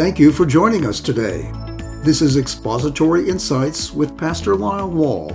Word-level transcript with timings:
Thank 0.00 0.18
you 0.18 0.32
for 0.32 0.46
joining 0.46 0.86
us 0.86 0.98
today. 0.98 1.52
This 2.02 2.22
is 2.22 2.38
Expository 2.38 3.28
Insights 3.28 3.92
with 3.92 4.16
Pastor 4.16 4.56
Lyle 4.56 4.88
Wall. 4.88 5.28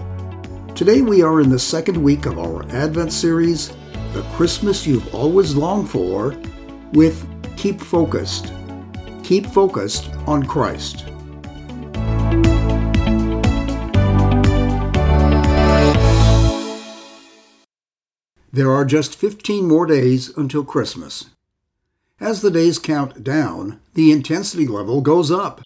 Today 0.73 1.03
we 1.03 1.21
are 1.21 1.39
in 1.39 1.49
the 1.49 1.59
second 1.59 2.01
week 2.01 2.25
of 2.25 2.39
our 2.39 2.63
Advent 2.71 3.13
series, 3.13 3.67
The 4.13 4.25
Christmas 4.33 4.87
You've 4.87 5.13
Always 5.13 5.55
Longed 5.55 5.91
For, 5.91 6.35
with 6.93 7.27
Keep 7.57 7.79
Focused. 7.79 8.53
Keep 9.23 9.45
focused 9.45 10.09
on 10.25 10.41
Christ. 10.41 11.05
There 18.51 18.71
are 18.71 18.83
just 18.85 19.13
15 19.13 19.67
more 19.67 19.85
days 19.85 20.35
until 20.35 20.65
Christmas. 20.65 21.34
As 22.19 22.41
the 22.41 22.51
days 22.51 22.79
count 22.79 23.23
down, 23.23 23.81
the 23.93 24.11
intensity 24.11 24.67
level 24.67 25.01
goes 25.01 25.31
up. 25.31 25.61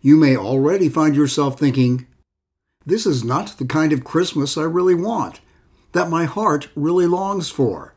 You 0.00 0.16
may 0.16 0.36
already 0.36 0.88
find 0.88 1.14
yourself 1.14 1.58
thinking, 1.58 2.06
this 2.84 3.06
is 3.06 3.24
not 3.24 3.56
the 3.58 3.64
kind 3.64 3.92
of 3.92 4.04
Christmas 4.04 4.58
I 4.58 4.64
really 4.64 4.94
want, 4.94 5.40
that 5.92 6.10
my 6.10 6.24
heart 6.24 6.68
really 6.74 7.06
longs 7.06 7.48
for. 7.48 7.94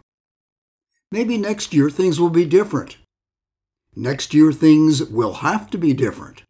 Maybe 1.12 1.38
next 1.38 1.74
year 1.74 1.90
things 1.90 2.20
will 2.20 2.30
be 2.30 2.46
different. 2.46 2.98
Next 3.96 4.34
year 4.34 4.52
things 4.52 5.04
will 5.04 5.34
have 5.36 5.70
to 5.72 5.78
be 5.78 5.94
different. 5.94 6.44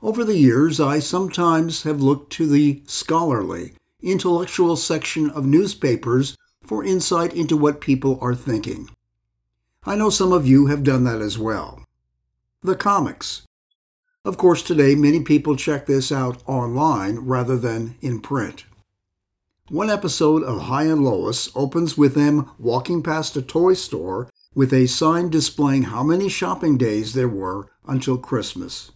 Over 0.00 0.22
the 0.22 0.36
years, 0.36 0.78
I 0.78 1.00
sometimes 1.00 1.82
have 1.82 2.00
looked 2.00 2.32
to 2.34 2.46
the 2.46 2.82
scholarly 2.86 3.74
intellectual 4.00 4.76
section 4.76 5.28
of 5.30 5.44
newspapers 5.44 6.36
for 6.62 6.84
insight 6.84 7.34
into 7.34 7.56
what 7.56 7.80
people 7.80 8.16
are 8.20 8.34
thinking. 8.34 8.88
I 9.88 9.94
know 9.94 10.10
some 10.10 10.34
of 10.34 10.46
you 10.46 10.66
have 10.66 10.82
done 10.82 11.04
that 11.04 11.22
as 11.22 11.38
well. 11.38 11.82
The 12.60 12.76
comics. 12.76 13.46
Of 14.22 14.36
course, 14.36 14.62
today 14.62 14.94
many 14.94 15.20
people 15.22 15.56
check 15.56 15.86
this 15.86 16.12
out 16.12 16.42
online 16.46 17.20
rather 17.20 17.56
than 17.56 17.96
in 18.02 18.20
print. 18.20 18.66
One 19.70 19.88
episode 19.88 20.42
of 20.42 20.64
Hi 20.64 20.82
and 20.82 21.02
Lois 21.02 21.50
opens 21.54 21.96
with 21.96 22.14
them 22.14 22.50
walking 22.58 23.02
past 23.02 23.34
a 23.38 23.40
toy 23.40 23.72
store 23.72 24.28
with 24.54 24.74
a 24.74 24.86
sign 24.88 25.30
displaying 25.30 25.84
how 25.84 26.02
many 26.02 26.28
shopping 26.28 26.76
days 26.76 27.14
there 27.14 27.26
were 27.26 27.70
until 27.86 28.18
Christmas. 28.18 28.90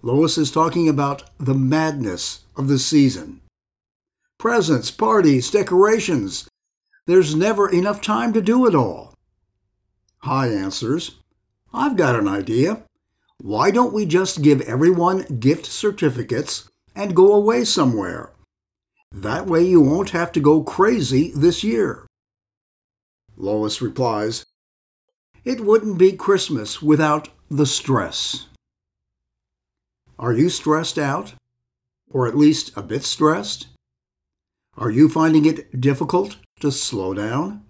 Lois 0.00 0.38
is 0.38 0.50
talking 0.50 0.88
about 0.88 1.24
the 1.36 1.52
madness 1.52 2.46
of 2.56 2.68
the 2.68 2.78
season 2.78 3.42
presents, 4.38 4.90
parties, 4.90 5.50
decorations. 5.50 6.48
There's 7.06 7.34
never 7.34 7.68
enough 7.68 8.00
time 8.00 8.32
to 8.32 8.40
do 8.40 8.64
it 8.66 8.74
all. 8.74 9.13
Hi 10.24 10.46
answers, 10.46 11.16
I've 11.74 11.98
got 11.98 12.16
an 12.18 12.26
idea. 12.26 12.84
Why 13.42 13.70
don't 13.70 13.92
we 13.92 14.06
just 14.06 14.40
give 14.40 14.62
everyone 14.62 15.38
gift 15.38 15.66
certificates 15.66 16.66
and 16.96 17.14
go 17.14 17.34
away 17.34 17.66
somewhere? 17.66 18.30
That 19.12 19.46
way 19.46 19.64
you 19.64 19.82
won't 19.82 20.16
have 20.16 20.32
to 20.32 20.40
go 20.40 20.62
crazy 20.62 21.30
this 21.36 21.62
year. 21.62 22.06
Lois 23.36 23.82
replies, 23.82 24.46
It 25.44 25.60
wouldn't 25.60 25.98
be 25.98 26.12
Christmas 26.12 26.80
without 26.80 27.28
the 27.50 27.66
stress. 27.66 28.46
Are 30.18 30.32
you 30.32 30.48
stressed 30.48 30.98
out? 30.98 31.34
Or 32.10 32.26
at 32.26 32.38
least 32.38 32.74
a 32.78 32.82
bit 32.82 33.04
stressed? 33.04 33.66
Are 34.78 34.90
you 34.90 35.10
finding 35.10 35.44
it 35.44 35.82
difficult 35.82 36.38
to 36.60 36.72
slow 36.72 37.12
down? 37.12 37.66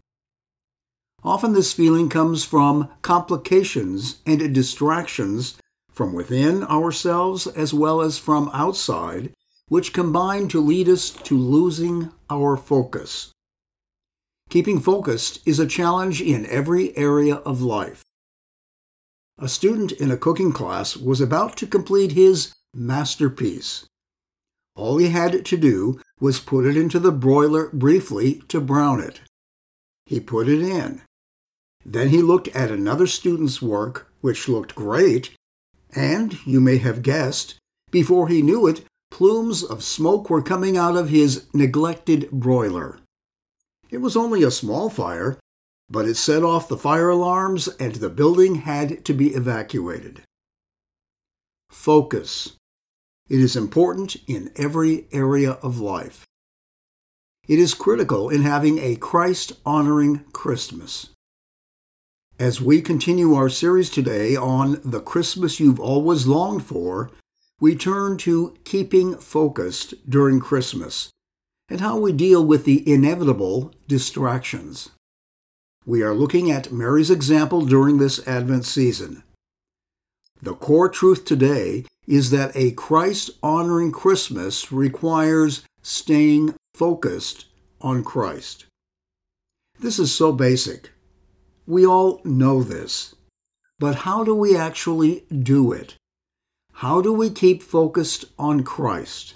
Often 1.25 1.55
this 1.55 1.72
feeling 1.72 2.11
comes 2.11 2.44
from 2.44 2.91
complications 3.00 4.17
and 4.27 4.55
distractions 4.55 5.56
from 5.90 6.12
within 6.12 6.64
ourselves 6.64 7.46
as 7.46 7.73
well 7.73 8.02
as 8.02 8.18
from 8.18 8.51
outside, 8.52 9.33
which 9.68 9.95
combine 9.95 10.48
to 10.48 10.61
lead 10.61 10.86
us 10.86 11.08
to 11.11 11.39
losing 11.39 12.11
our 12.29 12.58
focus. 12.58 13.33
Keeping 14.51 14.80
focused 14.80 15.39
is 15.46 15.58
a 15.58 15.67
challenge 15.67 16.20
in 16.20 16.45
every 16.46 16.95
area 16.96 17.36
of 17.36 17.63
life. 17.63 18.05
A 19.39 19.48
student 19.48 19.92
in 19.92 20.11
a 20.11 20.18
cooking 20.18 20.52
class 20.52 20.95
was 20.95 21.23
about 21.23 21.57
to 21.57 21.67
complete 21.67 22.13
his 22.13 22.52
masterpiece. 22.74 23.86
All 24.77 24.98
he 24.98 25.08
had 25.08 25.45
to 25.45 25.57
do 25.57 26.01
was 26.20 26.39
put 26.39 26.67
it 26.67 26.77
into 26.77 26.98
the 26.98 27.13
broiler 27.13 27.70
briefly 27.73 28.42
to 28.48 28.61
brown 28.61 29.01
it. 29.01 29.20
He 30.05 30.20
put 30.20 30.48
it 30.48 30.61
in. 30.61 31.01
Then 31.84 32.08
he 32.08 32.22
looked 32.22 32.48
at 32.48 32.70
another 32.70 33.06
student's 33.06 33.61
work, 33.61 34.11
which 34.20 34.48
looked 34.48 34.74
great, 34.74 35.30
and, 35.95 36.39
you 36.46 36.61
may 36.61 36.78
have 36.78 37.02
guessed, 37.02 37.56
before 37.90 38.28
he 38.28 38.42
knew 38.42 38.67
it, 38.67 38.84
plumes 39.11 39.62
of 39.62 39.84
smoke 39.84 40.28
were 40.28 40.42
coming 40.42 40.77
out 40.77 40.96
of 40.96 41.11
his 41.11 41.46
neglected 41.52 42.30
broiler. 42.30 42.98
It 43.90 43.98
was 43.98 44.17
only 44.17 44.42
a 44.42 44.50
small 44.50 44.90
fire, 44.90 45.39
but 45.89 46.06
it 46.06 46.17
set 46.17 46.42
off 46.42 46.67
the 46.67 46.77
fire 46.77 47.11
alarms 47.11 47.68
and 47.78 47.95
the 47.96 48.11
building 48.11 48.56
had 48.56 49.05
to 49.05 49.12
be 49.12 49.34
evacuated. 49.34 50.22
Focus. 51.70 52.56
It 53.28 53.39
is 53.39 53.55
important 53.55 54.16
in 54.27 54.51
every 54.56 55.06
area 55.12 55.52
of 55.52 55.78
life. 55.78 56.24
It 57.46 57.58
is 57.58 57.74
critical 57.74 58.30
in 58.30 58.42
having 58.42 58.78
a 58.78 58.96
Christ 58.96 59.52
honoring 59.64 60.24
Christmas. 60.33 61.11
As 62.39 62.61
we 62.61 62.83
continue 62.83 63.34
our 63.34 63.48
series 63.48 63.89
today 63.89 64.34
on 64.34 64.80
the 64.84 64.98
Christmas 64.98 65.61
you've 65.61 65.78
always 65.78 66.27
longed 66.27 66.64
for, 66.67 67.12
we 67.61 67.77
turn 67.77 68.17
to 68.18 68.56
keeping 68.64 69.14
focused 69.14 69.95
during 70.11 70.40
Christmas 70.40 71.11
and 71.68 71.80
how 71.80 71.96
we 71.96 72.11
deal 72.11 72.45
with 72.45 72.64
the 72.64 72.92
inevitable 72.92 73.72
distractions. 73.86 74.90
We 75.86 76.02
are 76.02 76.12
looking 76.12 76.50
at 76.50 76.72
Mary's 76.72 77.08
example 77.08 77.64
during 77.64 77.98
this 77.98 78.27
Advent 78.27 78.64
season. 78.64 79.22
The 80.42 80.55
core 80.55 80.89
truth 80.89 81.24
today 81.24 81.84
is 82.08 82.33
that 82.33 82.51
a 82.56 82.72
Christ 82.72 83.30
honoring 83.45 83.92
Christmas 83.92 84.72
requires 84.72 85.62
staying 85.83 86.56
focused 86.74 87.45
on 87.80 88.02
Christ. 88.02 88.66
This 89.78 90.01
is 90.01 90.12
so 90.12 90.33
basic. 90.33 90.90
We 91.67 91.86
all 91.86 92.20
know 92.25 92.63
this. 92.63 93.14
But 93.79 93.97
how 93.97 94.23
do 94.25 94.35
we 94.35 94.57
actually 94.57 95.25
do 95.30 95.73
it? 95.73 95.97
How 96.75 97.01
do 97.01 97.13
we 97.13 97.30
keep 97.30 97.63
focused 97.63 98.27
on 98.39 98.64
Christ? 98.64 99.35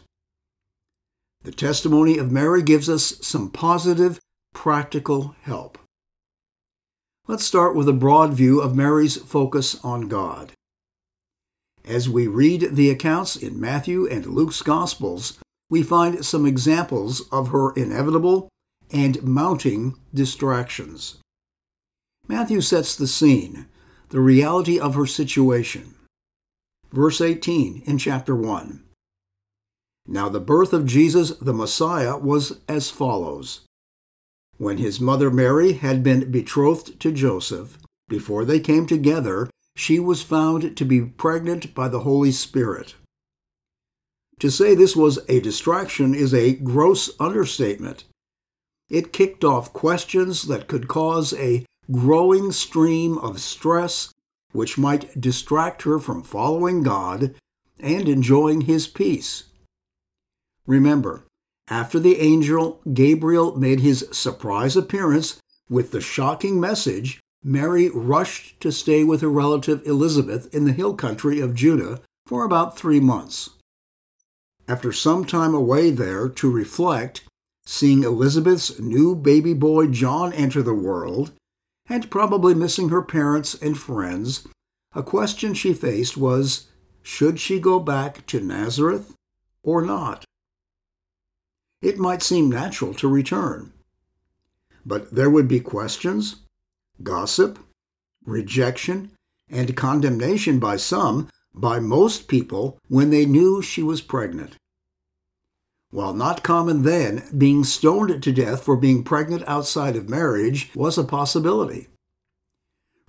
The 1.42 1.52
testimony 1.52 2.18
of 2.18 2.32
Mary 2.32 2.62
gives 2.62 2.88
us 2.88 3.14
some 3.22 3.50
positive, 3.50 4.20
practical 4.52 5.36
help. 5.42 5.78
Let's 7.26 7.44
start 7.44 7.74
with 7.74 7.88
a 7.88 7.92
broad 7.92 8.34
view 8.34 8.60
of 8.60 8.74
Mary's 8.74 9.16
focus 9.16 9.78
on 9.84 10.08
God. 10.08 10.52
As 11.86 12.08
we 12.08 12.26
read 12.26 12.70
the 12.72 12.90
accounts 12.90 13.36
in 13.36 13.60
Matthew 13.60 14.06
and 14.06 14.26
Luke's 14.26 14.62
Gospels, 14.62 15.38
we 15.70 15.82
find 15.82 16.24
some 16.24 16.44
examples 16.44 17.26
of 17.30 17.48
her 17.48 17.72
inevitable 17.72 18.48
and 18.90 19.22
mounting 19.22 19.94
distractions. 20.12 21.18
Matthew 22.28 22.60
sets 22.60 22.94
the 22.94 23.06
scene, 23.06 23.66
the 24.10 24.20
reality 24.20 24.78
of 24.78 24.94
her 24.94 25.06
situation. 25.06 25.94
Verse 26.92 27.22
18 27.22 27.82
in 27.86 27.98
chapter 27.98 28.36
1. 28.36 28.84
Now 30.06 30.28
the 30.28 30.40
birth 30.40 30.74
of 30.74 30.86
Jesus 30.86 31.30
the 31.30 31.54
Messiah 31.54 32.18
was 32.18 32.60
as 32.68 32.90
follows. 32.90 33.62
When 34.58 34.76
his 34.76 35.00
mother 35.00 35.30
Mary 35.30 35.74
had 35.74 36.02
been 36.02 36.30
betrothed 36.30 37.00
to 37.00 37.12
Joseph, 37.12 37.78
before 38.08 38.44
they 38.44 38.60
came 38.60 38.86
together, 38.86 39.48
she 39.76 39.98
was 39.98 40.22
found 40.22 40.76
to 40.76 40.84
be 40.84 41.00
pregnant 41.00 41.74
by 41.74 41.88
the 41.88 42.00
Holy 42.00 42.32
Spirit. 42.32 42.94
To 44.40 44.50
say 44.50 44.74
this 44.74 44.96
was 44.96 45.18
a 45.28 45.40
distraction 45.40 46.14
is 46.14 46.34
a 46.34 46.54
gross 46.54 47.10
understatement. 47.20 48.04
It 48.88 49.12
kicked 49.12 49.44
off 49.44 49.72
questions 49.72 50.44
that 50.44 50.68
could 50.68 50.88
cause 50.88 51.32
a 51.34 51.64
growing 51.90 52.52
stream 52.52 53.18
of 53.18 53.40
stress 53.40 54.12
which 54.52 54.78
might 54.78 55.20
distract 55.20 55.82
her 55.82 55.98
from 55.98 56.22
following 56.22 56.82
God 56.82 57.34
and 57.78 58.08
enjoying 58.08 58.62
His 58.62 58.86
peace. 58.86 59.44
Remember, 60.66 61.24
after 61.70 61.98
the 61.98 62.20
angel 62.20 62.80
Gabriel 62.92 63.56
made 63.56 63.80
his 63.80 64.06
surprise 64.10 64.76
appearance 64.76 65.40
with 65.68 65.90
the 65.90 66.00
shocking 66.00 66.58
message 66.58 67.20
Mary 67.44 67.88
rushed 67.90 68.58
to 68.60 68.72
stay 68.72 69.04
with 69.04 69.20
her 69.20 69.30
relative 69.30 69.86
Elizabeth 69.86 70.52
in 70.54 70.64
the 70.64 70.72
hill 70.72 70.94
country 70.94 71.40
of 71.40 71.54
Judah 71.54 72.00
for 72.26 72.44
about 72.44 72.76
three 72.76 73.00
months. 73.00 73.50
After 74.66 74.92
some 74.92 75.24
time 75.24 75.54
away 75.54 75.90
there 75.90 76.28
to 76.28 76.50
reflect, 76.50 77.24
seeing 77.64 78.02
Elizabeth's 78.02 78.78
new 78.80 79.14
baby 79.14 79.54
boy 79.54 79.86
John 79.86 80.32
enter 80.32 80.62
the 80.62 80.74
world, 80.74 81.32
and 81.88 82.10
probably 82.10 82.54
missing 82.54 82.90
her 82.90 83.02
parents 83.02 83.54
and 83.54 83.78
friends, 83.78 84.46
a 84.94 85.02
question 85.02 85.54
she 85.54 85.72
faced 85.72 86.16
was 86.16 86.68
should 87.02 87.40
she 87.40 87.58
go 87.58 87.78
back 87.78 88.26
to 88.26 88.40
Nazareth 88.40 89.14
or 89.62 89.82
not? 89.82 90.24
It 91.80 91.98
might 91.98 92.22
seem 92.22 92.50
natural 92.50 92.92
to 92.94 93.08
return, 93.08 93.72
but 94.84 95.14
there 95.14 95.30
would 95.30 95.48
be 95.48 95.60
questions, 95.60 96.36
gossip, 97.02 97.58
rejection, 98.24 99.12
and 99.48 99.76
condemnation 99.76 100.58
by 100.58 100.76
some, 100.76 101.28
by 101.54 101.78
most 101.78 102.28
people, 102.28 102.78
when 102.88 103.10
they 103.10 103.24
knew 103.24 103.62
she 103.62 103.82
was 103.82 104.02
pregnant. 104.02 104.56
While 105.90 106.12
not 106.12 106.42
common 106.42 106.82
then, 106.82 107.24
being 107.36 107.64
stoned 107.64 108.22
to 108.22 108.32
death 108.32 108.62
for 108.62 108.76
being 108.76 109.02
pregnant 109.02 109.42
outside 109.46 109.96
of 109.96 110.08
marriage 110.08 110.70
was 110.74 110.98
a 110.98 111.04
possibility. 111.04 111.88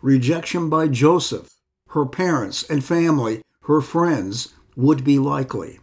Rejection 0.02 0.70
by 0.70 0.88
Joseph, 0.88 1.50
her 1.90 2.06
parents 2.06 2.64
and 2.64 2.84
family, 2.84 3.42
her 3.64 3.82
friends, 3.82 4.54
would 4.78 5.04
be 5.04 5.20
likely. 5.20 5.80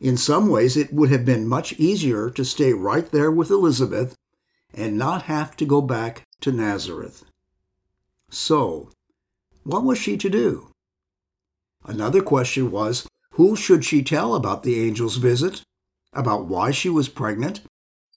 In 0.00 0.16
some 0.16 0.48
ways, 0.48 0.76
it 0.76 0.92
would 0.92 1.10
have 1.10 1.24
been 1.24 1.46
much 1.46 1.72
easier 1.74 2.30
to 2.30 2.44
stay 2.44 2.72
right 2.72 3.08
there 3.12 3.30
with 3.30 3.50
Elizabeth 3.50 4.16
and 4.74 4.98
not 4.98 5.22
have 5.22 5.56
to 5.56 5.64
go 5.64 5.80
back 5.80 6.24
to 6.40 6.50
Nazareth. 6.50 7.24
So, 8.28 8.90
what 9.62 9.84
was 9.84 9.98
she 9.98 10.16
to 10.16 10.28
do? 10.28 10.72
Another 11.84 12.22
question 12.22 12.72
was 12.72 13.06
who 13.32 13.54
should 13.54 13.84
she 13.84 14.02
tell 14.02 14.34
about 14.34 14.64
the 14.64 14.84
angel's 14.86 15.16
visit 15.16 15.62
about 16.16 16.46
why 16.46 16.70
she 16.70 16.88
was 16.88 17.08
pregnant, 17.08 17.60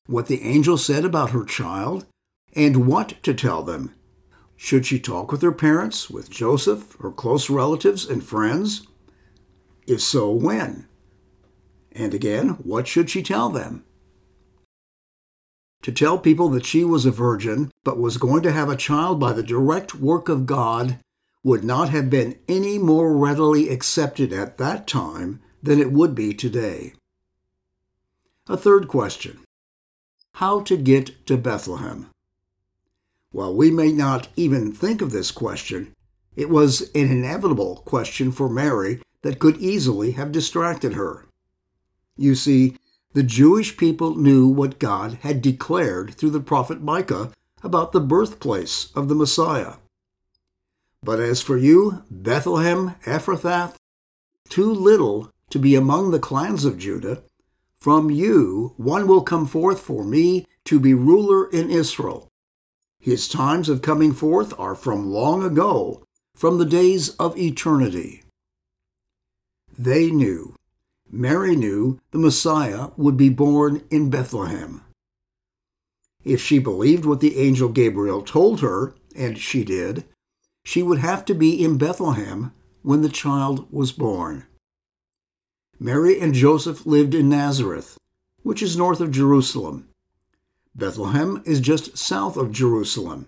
what 0.07 0.27
the 0.27 0.41
angel 0.41 0.77
said 0.77 1.05
about 1.05 1.31
her 1.31 1.45
child, 1.45 2.05
and 2.55 2.87
what 2.87 3.21
to 3.23 3.33
tell 3.33 3.63
them. 3.63 3.93
Should 4.55 4.85
she 4.85 4.99
talk 4.99 5.31
with 5.31 5.41
her 5.41 5.51
parents, 5.51 6.09
with 6.09 6.29
Joseph, 6.29 6.97
her 6.99 7.11
close 7.11 7.49
relatives 7.49 8.05
and 8.05 8.23
friends? 8.23 8.87
If 9.87 10.01
so, 10.01 10.31
when? 10.31 10.87
And 11.91 12.13
again, 12.13 12.49
what 12.63 12.87
should 12.87 13.09
she 13.09 13.23
tell 13.23 13.49
them? 13.49 13.85
To 15.83 15.91
tell 15.91 16.17
people 16.17 16.49
that 16.49 16.65
she 16.65 16.83
was 16.83 17.05
a 17.05 17.11
virgin, 17.11 17.71
but 17.85 17.97
was 17.97 18.17
going 18.17 18.43
to 18.43 18.51
have 18.51 18.69
a 18.69 18.75
child 18.75 19.19
by 19.19 19.31
the 19.31 19.43
direct 19.43 19.95
work 19.95 20.27
of 20.27 20.45
God, 20.45 20.99
would 21.41 21.63
not 21.63 21.89
have 21.89 22.09
been 22.09 22.37
any 22.49 22.77
more 22.77 23.15
readily 23.15 23.69
accepted 23.69 24.33
at 24.33 24.57
that 24.57 24.87
time 24.87 25.39
than 25.63 25.79
it 25.79 25.91
would 25.91 26.13
be 26.13 26.33
today. 26.33 26.93
A 28.51 28.57
third 28.57 28.87
question 28.87 29.41
How 30.33 30.61
to 30.61 30.75
get 30.75 31.23
to 31.27 31.37
Bethlehem? 31.37 32.07
While 33.31 33.53
we 33.53 33.69
may 33.69 33.91
not 33.91 34.27
even 34.35 34.71
think 34.71 35.03
of 35.03 35.11
this 35.11 35.29
question, 35.29 35.93
it 36.35 36.49
was 36.49 36.89
an 36.95 37.11
inevitable 37.11 37.83
question 37.85 38.31
for 38.31 38.49
Mary 38.49 39.03
that 39.21 39.37
could 39.37 39.57
easily 39.57 40.13
have 40.13 40.31
distracted 40.31 40.93
her. 40.93 41.27
You 42.17 42.33
see, 42.33 42.75
the 43.13 43.21
Jewish 43.21 43.77
people 43.77 44.15
knew 44.15 44.47
what 44.47 44.79
God 44.79 45.19
had 45.21 45.43
declared 45.43 46.15
through 46.15 46.31
the 46.31 46.39
prophet 46.39 46.81
Micah 46.81 47.31
about 47.61 47.91
the 47.91 47.99
birthplace 47.99 48.91
of 48.95 49.09
the 49.09 49.15
Messiah. 49.15 49.73
But 51.03 51.19
as 51.19 51.43
for 51.43 51.55
you, 51.55 52.01
Bethlehem 52.09 52.95
Ephrathah, 53.05 53.75
too 54.49 54.73
little 54.73 55.31
to 55.51 55.59
be 55.59 55.75
among 55.75 56.09
the 56.09 56.17
clans 56.17 56.65
of 56.65 56.79
Judah, 56.79 57.21
from 57.79 58.09
you 58.11 58.73
one 58.77 59.07
will 59.07 59.21
come 59.21 59.45
forth 59.45 59.79
for 59.79 60.03
me 60.03 60.45
to 60.65 60.79
be 60.79 60.93
ruler 60.93 61.49
in 61.49 61.69
Israel. 61.69 62.27
His 62.99 63.27
times 63.27 63.69
of 63.69 63.81
coming 63.81 64.13
forth 64.13 64.53
are 64.59 64.75
from 64.75 65.11
long 65.11 65.43
ago, 65.43 66.03
from 66.35 66.57
the 66.57 66.65
days 66.65 67.09
of 67.15 67.37
eternity. 67.37 68.23
They 69.77 70.11
knew, 70.11 70.55
Mary 71.09 71.55
knew, 71.55 71.99
the 72.11 72.17
Messiah 72.17 72.89
would 72.97 73.15
be 73.15 73.29
born 73.29 73.83
in 73.89 74.09
Bethlehem. 74.09 74.83
If 76.23 76.41
she 76.41 76.59
believed 76.59 77.05
what 77.05 77.21
the 77.21 77.37
angel 77.37 77.69
Gabriel 77.69 78.21
told 78.21 78.59
her, 78.59 78.93
and 79.15 79.37
she 79.37 79.63
did, 79.63 80.03
she 80.65 80.83
would 80.83 80.99
have 80.99 81.23
to 81.25 81.33
be 81.33 81.63
in 81.63 81.77
Bethlehem 81.77 82.51
when 82.81 83.01
the 83.01 83.09
child 83.09 83.71
was 83.71 83.93
born. 83.93 84.45
Mary 85.81 86.19
and 86.19 86.33
Joseph 86.33 86.85
lived 86.85 87.15
in 87.15 87.29
Nazareth, 87.29 87.97
which 88.43 88.61
is 88.61 88.75
north 88.75 88.99
of 88.99 89.11
Jerusalem. 89.11 89.87
Bethlehem 90.75 91.41
is 91.45 91.61
just 91.61 91.97
south 91.97 92.35
of 92.35 92.51
Jerusalem. 92.51 93.27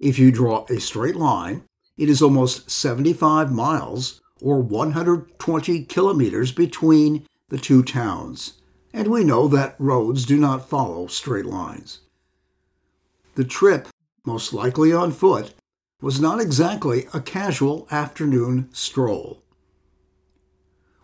If 0.00 0.18
you 0.18 0.32
draw 0.32 0.64
a 0.70 0.80
straight 0.80 1.14
line, 1.14 1.64
it 1.98 2.08
is 2.08 2.22
almost 2.22 2.70
75 2.70 3.52
miles 3.52 4.22
or 4.40 4.60
120 4.62 5.84
kilometers 5.84 6.52
between 6.52 7.26
the 7.50 7.58
two 7.58 7.82
towns, 7.82 8.54
and 8.94 9.08
we 9.08 9.22
know 9.22 9.46
that 9.48 9.76
roads 9.78 10.24
do 10.24 10.38
not 10.38 10.70
follow 10.70 11.06
straight 11.06 11.44
lines. 11.44 12.00
The 13.34 13.44
trip, 13.44 13.88
most 14.24 14.54
likely 14.54 14.90
on 14.90 15.12
foot, 15.12 15.52
was 16.00 16.18
not 16.18 16.40
exactly 16.40 17.08
a 17.12 17.20
casual 17.20 17.86
afternoon 17.90 18.70
stroll. 18.72 19.42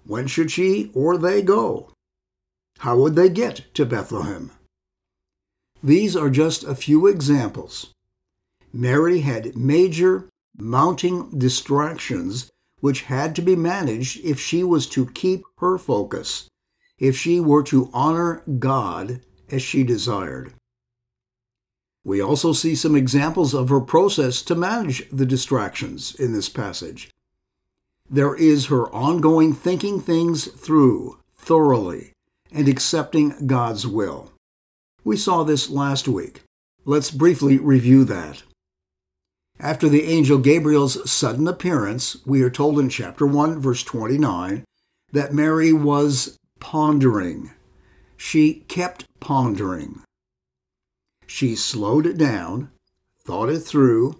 When 0.08 0.26
should 0.26 0.50
she 0.50 0.90
or 0.94 1.18
they 1.18 1.42
go? 1.42 1.92
How 2.78 2.96
would 2.96 3.14
they 3.14 3.28
get 3.28 3.66
to 3.74 3.84
Bethlehem? 3.84 4.52
These 5.82 6.16
are 6.16 6.30
just 6.30 6.64
a 6.64 6.74
few 6.74 7.06
examples. 7.06 7.92
Mary 8.72 9.20
had 9.20 9.54
major 9.54 10.30
mounting 10.56 11.38
distractions 11.38 12.50
which 12.80 13.02
had 13.02 13.36
to 13.36 13.42
be 13.42 13.54
managed 13.54 14.24
if 14.24 14.40
she 14.40 14.64
was 14.64 14.86
to 14.86 15.04
keep 15.10 15.44
her 15.58 15.76
focus, 15.76 16.48
if 16.98 17.14
she 17.14 17.38
were 17.38 17.62
to 17.64 17.90
honor 17.92 18.42
God 18.58 19.20
as 19.50 19.60
she 19.60 19.84
desired. 19.84 20.54
We 22.02 22.22
also 22.22 22.54
see 22.54 22.74
some 22.74 22.96
examples 22.96 23.52
of 23.52 23.68
her 23.68 23.82
process 23.82 24.40
to 24.42 24.54
manage 24.54 25.06
the 25.10 25.26
distractions 25.26 26.14
in 26.14 26.32
this 26.32 26.48
passage. 26.48 27.10
There 28.10 28.34
is 28.34 28.66
her 28.66 28.88
ongoing 28.90 29.52
thinking 29.52 30.00
things 30.00 30.46
through 30.46 31.18
thoroughly 31.36 32.12
and 32.50 32.68
accepting 32.68 33.46
God's 33.46 33.86
will. 33.86 34.32
We 35.04 35.16
saw 35.16 35.42
this 35.44 35.68
last 35.68 36.08
week. 36.08 36.42
Let's 36.84 37.10
briefly 37.10 37.58
review 37.58 38.04
that. 38.04 38.42
After 39.60 39.88
the 39.88 40.04
angel 40.04 40.38
Gabriel's 40.38 41.10
sudden 41.10 41.46
appearance, 41.48 42.16
we 42.24 42.42
are 42.42 42.50
told 42.50 42.78
in 42.78 42.88
chapter 42.88 43.26
1, 43.26 43.60
verse 43.60 43.82
29, 43.82 44.64
that 45.12 45.34
Mary 45.34 45.72
was 45.72 46.38
pondering. 46.60 47.50
She 48.16 48.64
kept 48.68 49.04
pondering. 49.20 50.02
She 51.26 51.56
slowed 51.56 52.06
it 52.06 52.16
down, 52.16 52.70
thought 53.22 53.50
it 53.50 53.60
through, 53.60 54.16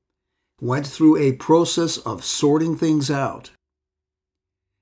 went 0.61 0.87
through 0.87 1.17
a 1.17 1.33
process 1.33 1.97
of 1.99 2.25
sorting 2.25 2.77
things 2.77 3.11
out. 3.11 3.51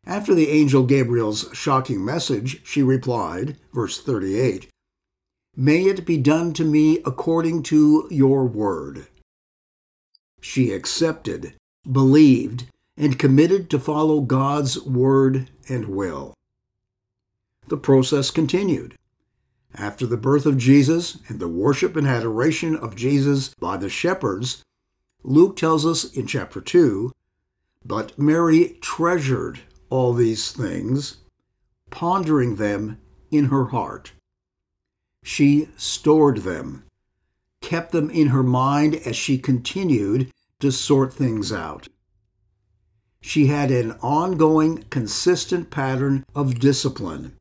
After 0.07 0.37
the 0.37 0.51
angel 0.51 0.85
Gabriel's 0.85 1.49
shocking 1.53 2.05
message, 2.05 2.65
she 2.65 2.81
replied, 2.81 3.57
verse 3.75 4.01
38, 4.01 4.69
May 5.57 5.87
it 5.87 6.07
be 6.07 6.17
done 6.17 6.53
to 6.53 6.65
me 6.65 7.01
according 7.05 7.65
to 7.65 8.07
your 8.11 8.45
word. 8.45 9.09
She 10.41 10.71
accepted, 10.71 11.55
believed, 11.91 12.67
and 12.97 13.19
committed 13.19 13.69
to 13.71 13.81
follow 13.81 14.21
God's 14.21 14.81
word 14.83 15.51
and 15.69 15.89
will. 15.89 16.35
The 17.67 17.77
process 17.77 18.31
continued. 18.31 18.95
After 19.75 20.07
the 20.07 20.17
birth 20.17 20.47
of 20.47 20.57
Jesus 20.57 21.19
and 21.27 21.41
the 21.41 21.49
worship 21.49 21.97
and 21.97 22.07
adoration 22.07 22.77
of 22.77 22.95
Jesus 22.95 23.49
by 23.59 23.77
the 23.77 23.89
shepherds, 23.89 24.63
Luke 25.25 25.57
tells 25.57 25.85
us 25.85 26.05
in 26.05 26.29
chapter 26.29 26.61
2 26.61 27.11
But 27.85 28.17
Mary 28.17 28.79
treasured 28.81 29.63
all 29.91 30.13
these 30.13 30.53
things, 30.53 31.19
pondering 31.91 32.57
them 32.57 32.99
in 33.31 33.47
her 33.47 33.67
heart. 33.67 34.13
She 35.23 35.69
stored 35.77 36.39
them, 36.39 36.85
kept 37.61 37.93
them 37.93 38.11
in 38.11 38.29
her 38.29 38.43
mind 38.43 38.95
as 38.95 39.17
she 39.17 39.39
continued 39.39 40.31
to 40.61 40.71
sort 40.71 41.13
things 41.13 41.53
out. 41.53 41.89
She 43.21 43.47
had 43.47 43.71
an 43.71 43.93
ongoing, 44.03 44.85
consistent 44.85 45.71
pattern 45.71 46.25
of 46.35 46.61
discipline, 46.61 47.37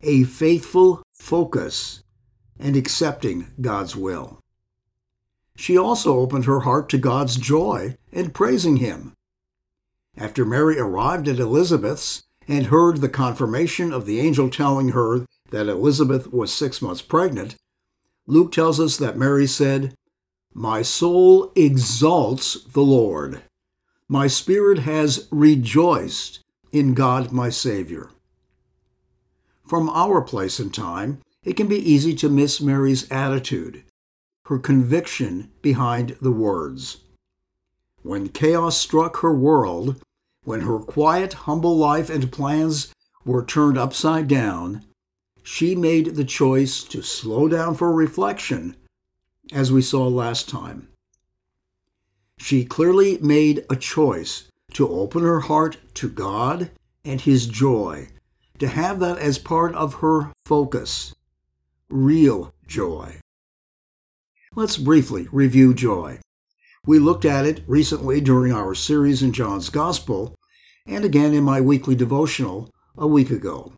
a 0.00 0.24
faithful 0.24 1.02
focus, 1.12 2.02
and 2.58 2.76
accepting 2.76 3.48
God's 3.60 3.94
will. 3.94 4.40
She 5.54 5.76
also 5.76 6.18
opened 6.18 6.46
her 6.46 6.60
heart 6.60 6.88
to 6.90 6.98
God's 6.98 7.36
joy 7.36 7.96
and 8.12 8.32
praising 8.32 8.78
Him. 8.78 9.12
After 10.20 10.44
Mary 10.44 10.80
arrived 10.80 11.28
at 11.28 11.38
Elizabeth's 11.38 12.24
and 12.48 12.66
heard 12.66 13.00
the 13.00 13.08
confirmation 13.08 13.92
of 13.92 14.04
the 14.04 14.18
angel 14.18 14.50
telling 14.50 14.88
her 14.88 15.26
that 15.50 15.68
Elizabeth 15.68 16.32
was 16.32 16.52
six 16.52 16.82
months 16.82 17.02
pregnant, 17.02 17.54
Luke 18.26 18.50
tells 18.50 18.80
us 18.80 18.96
that 18.96 19.16
Mary 19.16 19.46
said, 19.46 19.94
My 20.52 20.82
soul 20.82 21.52
exalts 21.54 22.64
the 22.64 22.82
Lord. 22.82 23.42
My 24.08 24.26
spirit 24.26 24.80
has 24.80 25.28
rejoiced 25.30 26.40
in 26.72 26.94
God 26.94 27.30
my 27.30 27.48
Savior. 27.48 28.10
From 29.64 29.88
our 29.90 30.20
place 30.20 30.58
and 30.58 30.74
time, 30.74 31.20
it 31.44 31.52
can 31.52 31.68
be 31.68 31.76
easy 31.76 32.14
to 32.16 32.28
miss 32.28 32.60
Mary's 32.60 33.08
attitude, 33.08 33.84
her 34.46 34.58
conviction 34.58 35.52
behind 35.62 36.16
the 36.20 36.32
words. 36.32 37.04
When 38.02 38.28
chaos 38.28 38.76
struck 38.76 39.18
her 39.18 39.34
world, 39.34 40.02
when 40.48 40.62
her 40.62 40.78
quiet, 40.78 41.34
humble 41.44 41.76
life 41.76 42.08
and 42.08 42.32
plans 42.32 42.90
were 43.22 43.44
turned 43.44 43.76
upside 43.76 44.26
down, 44.26 44.82
she 45.42 45.74
made 45.74 46.16
the 46.16 46.24
choice 46.24 46.82
to 46.84 47.02
slow 47.02 47.48
down 47.48 47.74
for 47.74 47.92
reflection, 47.92 48.74
as 49.52 49.70
we 49.70 49.82
saw 49.82 50.08
last 50.08 50.48
time. 50.48 50.88
She 52.38 52.64
clearly 52.64 53.18
made 53.18 53.66
a 53.68 53.76
choice 53.76 54.48
to 54.72 54.88
open 54.88 55.22
her 55.22 55.40
heart 55.40 55.76
to 55.96 56.08
God 56.08 56.70
and 57.04 57.20
His 57.20 57.46
joy, 57.46 58.08
to 58.58 58.68
have 58.68 59.00
that 59.00 59.18
as 59.18 59.38
part 59.38 59.74
of 59.74 59.96
her 59.96 60.32
focus. 60.46 61.14
Real 61.90 62.54
joy. 62.66 63.20
Let's 64.54 64.78
briefly 64.78 65.28
review 65.30 65.74
joy. 65.74 66.20
We 66.86 66.98
looked 66.98 67.26
at 67.26 67.44
it 67.44 67.62
recently 67.66 68.22
during 68.22 68.50
our 68.50 68.74
series 68.74 69.22
in 69.22 69.34
John's 69.34 69.68
Gospel, 69.68 70.37
and 70.88 71.04
again 71.04 71.34
in 71.34 71.44
my 71.44 71.60
weekly 71.60 71.94
devotional 71.94 72.70
a 72.96 73.06
week 73.06 73.30
ago. 73.30 73.72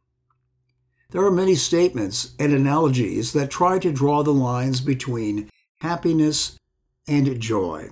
There 1.10 1.24
are 1.24 1.30
many 1.30 1.56
statements 1.56 2.34
and 2.38 2.52
analogies 2.52 3.32
that 3.32 3.50
try 3.50 3.80
to 3.80 3.92
draw 3.92 4.22
the 4.22 4.32
lines 4.32 4.80
between 4.80 5.50
happiness 5.80 6.56
and 7.08 7.40
joy. 7.40 7.90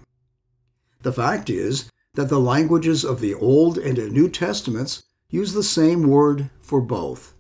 The 1.03 1.13
fact 1.13 1.51
is 1.51 1.91
that 2.15 2.29
the 2.29 2.41
languages 2.41 3.05
of 3.05 3.21
the 3.21 3.35
Old 3.35 3.77
and 3.77 3.99
New 4.13 4.29
Testaments 4.29 5.03
use 5.31 5.53
the 5.53 5.63
same 5.63 6.05
word 6.05 6.51
for 6.61 6.81
both. 6.81 7.35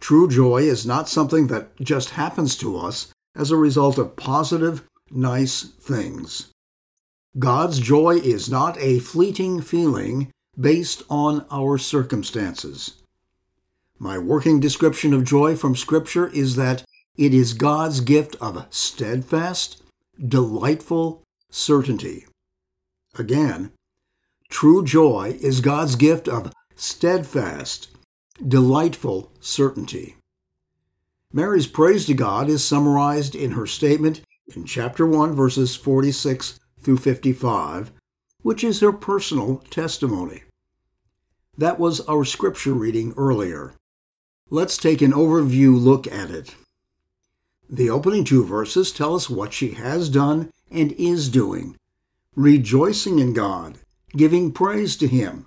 True 0.00 0.28
joy 0.28 0.62
is 0.62 0.84
not 0.84 1.08
something 1.08 1.46
that 1.46 1.78
just 1.80 2.10
happens 2.10 2.56
to 2.56 2.76
us 2.76 3.12
as 3.36 3.50
a 3.50 3.56
result 3.56 3.98
of 3.98 4.16
positive, 4.16 4.82
nice 5.10 5.62
things. 5.62 6.52
God's 7.38 7.78
joy 7.78 8.16
is 8.16 8.50
not 8.50 8.76
a 8.78 8.98
fleeting 8.98 9.60
feeling 9.60 10.32
based 10.58 11.02
on 11.08 11.46
our 11.50 11.78
circumstances. 11.78 13.02
My 13.98 14.18
working 14.18 14.60
description 14.60 15.12
of 15.12 15.24
joy 15.24 15.56
from 15.56 15.76
Scripture 15.76 16.28
is 16.28 16.56
that 16.56 16.84
it 17.16 17.32
is 17.32 17.52
God's 17.52 18.00
gift 18.00 18.36
of 18.40 18.66
steadfast, 18.70 19.82
delightful 20.26 21.22
certainty. 21.50 22.26
Again, 23.18 23.72
true 24.48 24.84
joy 24.84 25.38
is 25.40 25.60
God's 25.60 25.96
gift 25.96 26.28
of 26.28 26.52
steadfast, 26.74 27.88
delightful 28.46 29.30
certainty. 29.40 30.16
Mary's 31.32 31.66
praise 31.66 32.06
to 32.06 32.14
God 32.14 32.48
is 32.48 32.64
summarized 32.64 33.34
in 33.34 33.52
her 33.52 33.66
statement 33.66 34.20
in 34.54 34.64
chapter 34.64 35.06
1, 35.06 35.34
verses 35.34 35.76
46 35.76 36.58
through 36.80 36.98
55, 36.98 37.92
which 38.42 38.62
is 38.62 38.80
her 38.80 38.92
personal 38.92 39.58
testimony. 39.70 40.42
That 41.56 41.78
was 41.78 42.00
our 42.02 42.24
scripture 42.24 42.74
reading 42.74 43.14
earlier. 43.16 43.74
Let's 44.50 44.76
take 44.76 45.00
an 45.00 45.12
overview 45.12 45.80
look 45.80 46.06
at 46.06 46.30
it. 46.30 46.54
The 47.70 47.88
opening 47.88 48.24
two 48.24 48.44
verses 48.44 48.92
tell 48.92 49.14
us 49.14 49.30
what 49.30 49.52
she 49.52 49.72
has 49.72 50.08
done 50.08 50.50
and 50.70 50.92
is 50.92 51.28
doing, 51.28 51.76
rejoicing 52.36 53.18
in 53.18 53.32
God, 53.32 53.78
giving 54.16 54.52
praise 54.52 54.96
to 54.96 55.06
Him. 55.06 55.46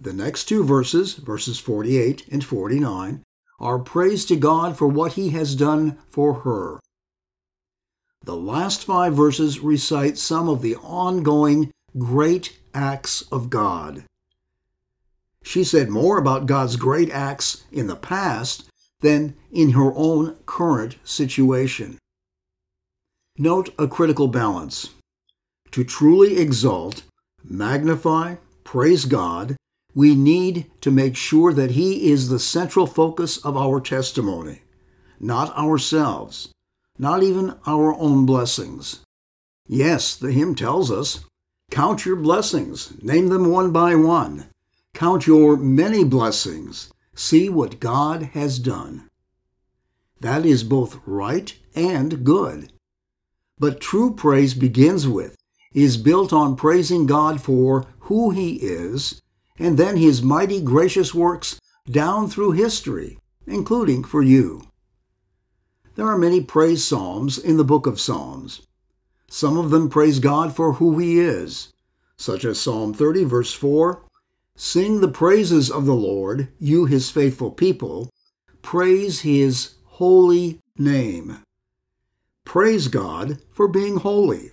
The 0.00 0.12
next 0.12 0.44
two 0.44 0.64
verses, 0.64 1.14
verses 1.14 1.58
48 1.58 2.28
and 2.30 2.44
49, 2.44 3.22
are 3.58 3.78
praise 3.78 4.24
to 4.26 4.36
God 4.36 4.76
for 4.76 4.86
what 4.86 5.14
He 5.14 5.30
has 5.30 5.54
done 5.54 5.98
for 6.10 6.34
her. 6.40 6.78
The 8.22 8.36
last 8.36 8.84
five 8.84 9.14
verses 9.14 9.60
recite 9.60 10.18
some 10.18 10.48
of 10.48 10.62
the 10.62 10.76
ongoing 10.76 11.70
great 11.96 12.58
acts 12.74 13.22
of 13.32 13.50
God. 13.50 14.04
She 15.42 15.64
said 15.64 15.88
more 15.88 16.18
about 16.18 16.46
God's 16.46 16.76
great 16.76 17.10
acts 17.10 17.64
in 17.72 17.86
the 17.86 17.96
past 17.96 18.68
than 19.00 19.34
in 19.50 19.70
her 19.70 19.92
own 19.94 20.36
current 20.46 20.96
situation. 21.04 21.98
Note 23.38 23.70
a 23.78 23.86
critical 23.86 24.28
balance. 24.28 24.90
To 25.70 25.84
truly 25.84 26.38
exalt, 26.38 27.04
magnify, 27.44 28.36
praise 28.64 29.04
God, 29.04 29.56
we 29.94 30.14
need 30.14 30.70
to 30.80 30.90
make 30.90 31.16
sure 31.16 31.52
that 31.52 31.72
He 31.72 32.10
is 32.10 32.28
the 32.28 32.38
central 32.38 32.86
focus 32.86 33.38
of 33.38 33.56
our 33.56 33.80
testimony, 33.80 34.62
not 35.20 35.56
ourselves, 35.56 36.50
not 36.98 37.22
even 37.22 37.54
our 37.66 37.94
own 37.94 38.26
blessings. 38.26 39.00
Yes, 39.66 40.16
the 40.16 40.32
hymn 40.32 40.54
tells 40.54 40.90
us, 40.90 41.24
Count 41.70 42.06
your 42.06 42.16
blessings, 42.16 42.94
name 43.02 43.28
them 43.28 43.50
one 43.50 43.70
by 43.70 43.94
one. 43.94 44.46
Count 44.94 45.26
your 45.26 45.56
many 45.56 46.02
blessings, 46.02 46.90
see 47.14 47.48
what 47.48 47.78
God 47.78 48.22
has 48.32 48.58
done. 48.58 49.08
That 50.20 50.46
is 50.46 50.64
both 50.64 51.00
right 51.06 51.54
and 51.74 52.24
good. 52.24 52.72
But 53.58 53.80
true 53.80 54.14
praise 54.14 54.54
begins 54.54 55.06
with, 55.06 55.36
is 55.74 55.96
built 55.96 56.32
on 56.32 56.56
praising 56.56 57.06
God 57.06 57.40
for 57.40 57.86
who 58.00 58.30
He 58.30 58.54
is, 58.56 59.20
and 59.58 59.76
then 59.78 59.96
His 59.96 60.22
mighty 60.22 60.60
gracious 60.60 61.14
works 61.14 61.60
down 61.90 62.28
through 62.28 62.52
history, 62.52 63.18
including 63.46 64.04
for 64.04 64.22
you. 64.22 64.67
There 65.98 66.06
are 66.06 66.16
many 66.16 66.40
praise 66.40 66.86
psalms 66.86 67.38
in 67.38 67.56
the 67.56 67.64
book 67.64 67.84
of 67.84 67.98
Psalms. 67.98 68.62
Some 69.28 69.58
of 69.58 69.70
them 69.70 69.90
praise 69.90 70.20
God 70.20 70.54
for 70.54 70.74
who 70.74 70.96
He 70.96 71.18
is, 71.18 71.72
such 72.16 72.44
as 72.44 72.60
Psalm 72.60 72.94
30, 72.94 73.24
verse 73.24 73.52
4 73.52 74.04
Sing 74.54 75.00
the 75.00 75.08
praises 75.08 75.72
of 75.72 75.86
the 75.86 75.96
Lord, 75.96 76.52
you 76.60 76.84
His 76.84 77.10
faithful 77.10 77.50
people. 77.50 78.10
Praise 78.62 79.22
His 79.22 79.74
holy 79.86 80.60
name. 80.76 81.42
Praise 82.44 82.86
God 82.86 83.40
for 83.50 83.66
being 83.66 83.96
holy. 83.96 84.52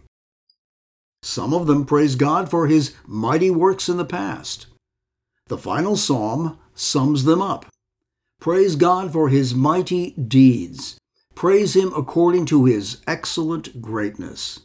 Some 1.22 1.54
of 1.54 1.68
them 1.68 1.86
praise 1.86 2.16
God 2.16 2.50
for 2.50 2.66
His 2.66 2.96
mighty 3.06 3.52
works 3.52 3.88
in 3.88 3.98
the 3.98 4.04
past. 4.04 4.66
The 5.46 5.60
final 5.60 5.96
psalm 5.96 6.58
sums 6.74 7.24
them 7.24 7.44
up. 7.44 7.68
Praise 8.40 8.76
God 8.76 9.14
for 9.14 9.30
His 9.30 9.54
mighty 9.54 10.10
deeds 10.14 10.98
Praise 11.36 11.76
him 11.76 11.92
according 11.96 12.46
to 12.46 12.66
his 12.66 13.02
excellent 13.06 13.82
greatness. 13.82 14.62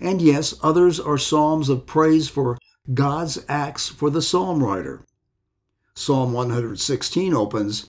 And 0.00 0.20
yes, 0.22 0.54
others 0.62 0.98
are 0.98 1.18
psalms 1.18 1.68
of 1.68 1.86
praise 1.86 2.28
for 2.28 2.58
God's 2.92 3.44
acts 3.48 3.88
for 3.88 4.10
the 4.10 4.22
psalm 4.22 4.64
writer. 4.64 5.04
Psalm 5.94 6.32
116 6.32 7.34
opens, 7.34 7.86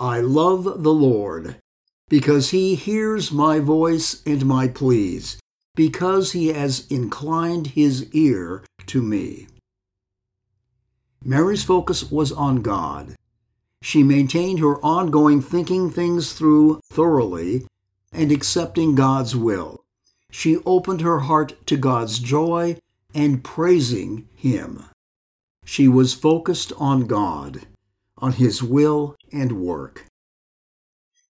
I 0.00 0.20
love 0.20 0.82
the 0.82 0.92
Lord, 0.92 1.60
because 2.08 2.50
he 2.50 2.74
hears 2.74 3.30
my 3.30 3.60
voice 3.60 4.22
and 4.26 4.44
my 4.46 4.66
pleas, 4.66 5.38
because 5.74 6.32
he 6.32 6.48
has 6.48 6.86
inclined 6.88 7.68
his 7.68 8.10
ear 8.12 8.64
to 8.86 9.02
me. 9.02 9.48
Mary's 11.22 11.64
focus 11.64 12.10
was 12.10 12.32
on 12.32 12.62
God, 12.62 13.16
she 13.82 14.02
maintained 14.02 14.58
her 14.58 14.84
ongoing 14.84 15.40
thinking 15.40 15.90
things 15.90 16.32
through 16.32 16.80
thoroughly 16.84 17.66
and 18.12 18.32
accepting 18.32 18.94
God's 18.94 19.36
will. 19.36 19.84
She 20.30 20.58
opened 20.66 21.00
her 21.00 21.20
heart 21.20 21.66
to 21.66 21.76
God's 21.76 22.18
joy 22.18 22.78
and 23.14 23.44
praising 23.44 24.28
Him. 24.34 24.84
She 25.64 25.88
was 25.88 26.14
focused 26.14 26.72
on 26.78 27.06
God, 27.06 27.66
on 28.18 28.32
His 28.32 28.62
will 28.62 29.16
and 29.32 29.60
work. 29.60 30.06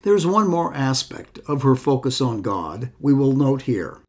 There's 0.03 0.27
one 0.27 0.47
more 0.47 0.73
aspect 0.73 1.39
of 1.47 1.61
her 1.63 1.75
focus 1.75 2.19
on 2.19 2.41
God 2.41 2.91
we 2.99 3.13
will 3.13 3.33
note 3.33 3.63
here 3.63 4.01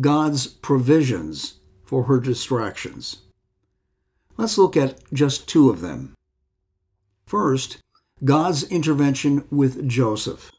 God's 0.00 0.46
provisions 0.46 1.60
for 1.84 2.04
her 2.04 2.18
distractions. 2.18 3.18
Let's 4.36 4.58
look 4.58 4.76
at 4.76 5.00
just 5.12 5.48
two 5.48 5.70
of 5.70 5.80
them. 5.80 6.14
First, 7.26 7.78
God's 8.24 8.62
intervention 8.62 9.44
with 9.50 9.88
Joseph. 9.88 10.52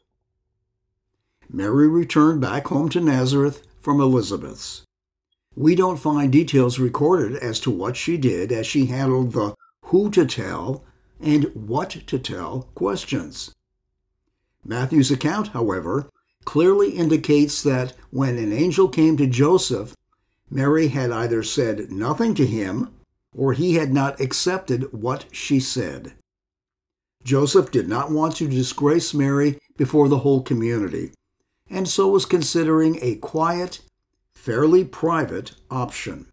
Mary 1.48 1.88
returned 1.88 2.42
back 2.42 2.66
home 2.66 2.90
to 2.90 3.00
Nazareth 3.00 3.66
from 3.80 4.00
Elizabeth's. 4.00 4.82
We 5.56 5.74
don't 5.74 5.96
find 5.96 6.30
details 6.30 6.78
recorded 6.78 7.36
as 7.36 7.58
to 7.60 7.70
what 7.70 7.96
she 7.96 8.18
did 8.18 8.52
as 8.52 8.66
she 8.66 8.86
handled 8.86 9.32
the 9.32 9.54
who 9.86 10.10
to 10.10 10.26
tell 10.26 10.84
and 11.18 11.44
what 11.54 11.90
to 12.06 12.18
tell 12.18 12.68
questions. 12.74 13.54
Matthew's 14.62 15.10
account, 15.10 15.48
however, 15.48 16.10
clearly 16.44 16.90
indicates 16.90 17.62
that 17.62 17.94
when 18.10 18.36
an 18.36 18.52
angel 18.52 18.88
came 18.88 19.16
to 19.16 19.26
Joseph, 19.26 19.94
Mary 20.50 20.88
had 20.88 21.10
either 21.10 21.42
said 21.42 21.90
nothing 21.90 22.34
to 22.34 22.46
him 22.46 22.94
or 23.34 23.54
he 23.54 23.74
had 23.74 23.92
not 23.92 24.20
accepted 24.20 24.92
what 24.92 25.24
she 25.32 25.58
said. 25.58 26.12
Joseph 27.24 27.70
did 27.70 27.88
not 27.88 28.10
want 28.10 28.36
to 28.36 28.48
disgrace 28.48 29.12
Mary 29.12 29.58
before 29.76 30.08
the 30.08 30.18
whole 30.18 30.42
community, 30.42 31.12
and 31.68 31.88
so 31.88 32.08
was 32.08 32.24
considering 32.24 32.98
a 33.02 33.16
quiet, 33.16 33.80
fairly 34.32 34.84
private 34.84 35.52
option. 35.70 36.26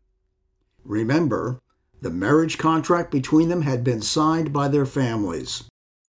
Remember, 0.84 1.60
the 2.02 2.12
marriage 2.12 2.58
contract 2.58 3.12
between 3.12 3.50
them 3.50 3.64
had 3.64 3.84
been 3.84 4.02
signed 4.02 4.54
by 4.54 4.68
their 4.68 4.86
families. 4.86 5.64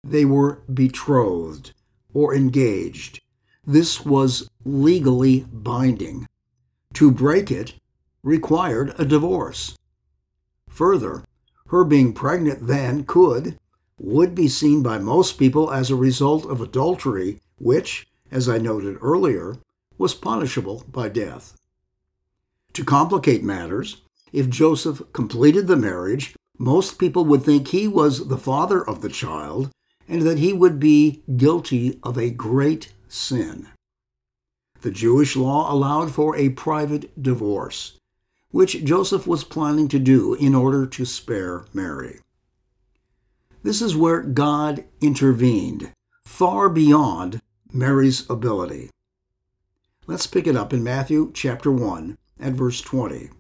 They 0.05 0.25
were 0.25 0.63
betrothed 0.73 1.73
or 2.13 2.35
engaged. 2.35 3.21
This 3.67 4.05
was 4.05 4.49
legally 4.65 5.47
binding. 5.53 6.27
To 6.95 7.11
break 7.11 7.51
it 7.51 7.75
required 8.23 8.95
a 8.99 9.05
divorce. 9.05 9.77
Further, 10.69 11.25
her 11.69 11.85
being 11.85 12.13
pregnant 12.13 12.67
then 12.67 13.05
could, 13.05 13.59
would 13.99 14.35
be 14.35 14.49
seen 14.49 14.83
by 14.83 14.99
most 14.99 15.39
people 15.39 15.71
as 15.71 15.91
a 15.91 15.97
result 15.97 16.45
of 16.47 16.61
adultery, 16.61 17.41
which, 17.59 18.07
as 18.31 18.49
I 18.49 18.59
noted 18.59 18.99
earlier, 19.01 19.57
was 19.99 20.15
punishable 20.15 20.85
by 20.89 21.09
death. 21.09 21.57
To 22.75 22.85
complicate 22.85 23.43
matters, 23.43 24.03
if 24.33 24.51
Joseph 24.51 25.03
completed 25.13 25.67
the 25.67 25.77
marriage, 25.77 26.35
most 26.59 26.99
people 26.99 27.25
would 27.25 27.43
think 27.43 27.69
he 27.69 27.89
was 27.89 28.29
the 28.29 28.39
father 28.39 28.87
of 28.87 29.01
the 29.01 29.09
child 29.09 29.71
and 30.09 30.23
that 30.23 30.39
he 30.39 30.53
would 30.53 30.79
be 30.79 31.23
guilty 31.37 31.99
of 32.03 32.17
a 32.17 32.31
great 32.31 32.93
sin. 33.09 33.69
The 34.83 34.91
Jewish 34.91 35.37
law 35.37 35.73
allowed 35.73 36.13
for 36.13 36.37
a 36.37 36.51
private 36.51 37.21
divorce, 37.21 37.99
which 38.51 38.85
Joseph 38.85 39.27
was 39.27 39.43
planning 39.43 39.89
to 39.89 39.99
do 39.99 40.35
in 40.35 40.55
order 40.55 40.87
to 40.87 41.05
spare 41.05 41.65
Mary. 41.73 42.21
This 43.67 43.83
is 43.83 43.97
where 43.97 44.23
God 44.23 44.85
intervened, 45.01 45.93
far 46.25 46.69
beyond 46.69 47.43
Mary's 47.73 48.25
ability. 48.31 48.91
Let's 50.07 50.29
pick 50.29 50.47
it 50.47 50.55
up 50.55 50.73
in 50.73 50.85
Matthew 50.85 51.33
chapter 51.35 51.73
1 51.73 52.17
at 52.39 52.53
verse 52.53 52.81
20. 52.81 53.31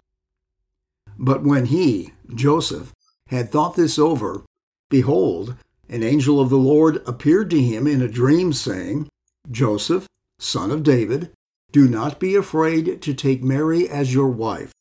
But 1.17 1.45
when 1.45 1.67
he, 1.67 2.11
Joseph, 2.35 2.93
had 3.29 3.53
thought 3.53 3.77
this 3.77 4.01
over, 4.01 4.43
behold, 4.91 5.55
an 5.89 6.03
angel 6.03 6.41
of 6.41 6.51
the 6.51 6.57
Lord 6.57 7.05
appeared 7.07 7.49
to 7.51 7.63
him 7.63 7.87
in 7.87 8.03
a 8.03 8.09
dream, 8.09 8.53
saying, 8.53 9.09
Joseph, 9.49 10.09
son 10.41 10.73
of 10.73 10.83
David, 10.83 11.31
do 11.71 11.87
not 11.87 12.19
be 12.19 12.35
afraid 12.35 13.01
to 13.01 13.15
take 13.15 13.45
Mary 13.45 13.89
as 13.89 14.13
your 14.13 14.31
wife, 14.31 14.73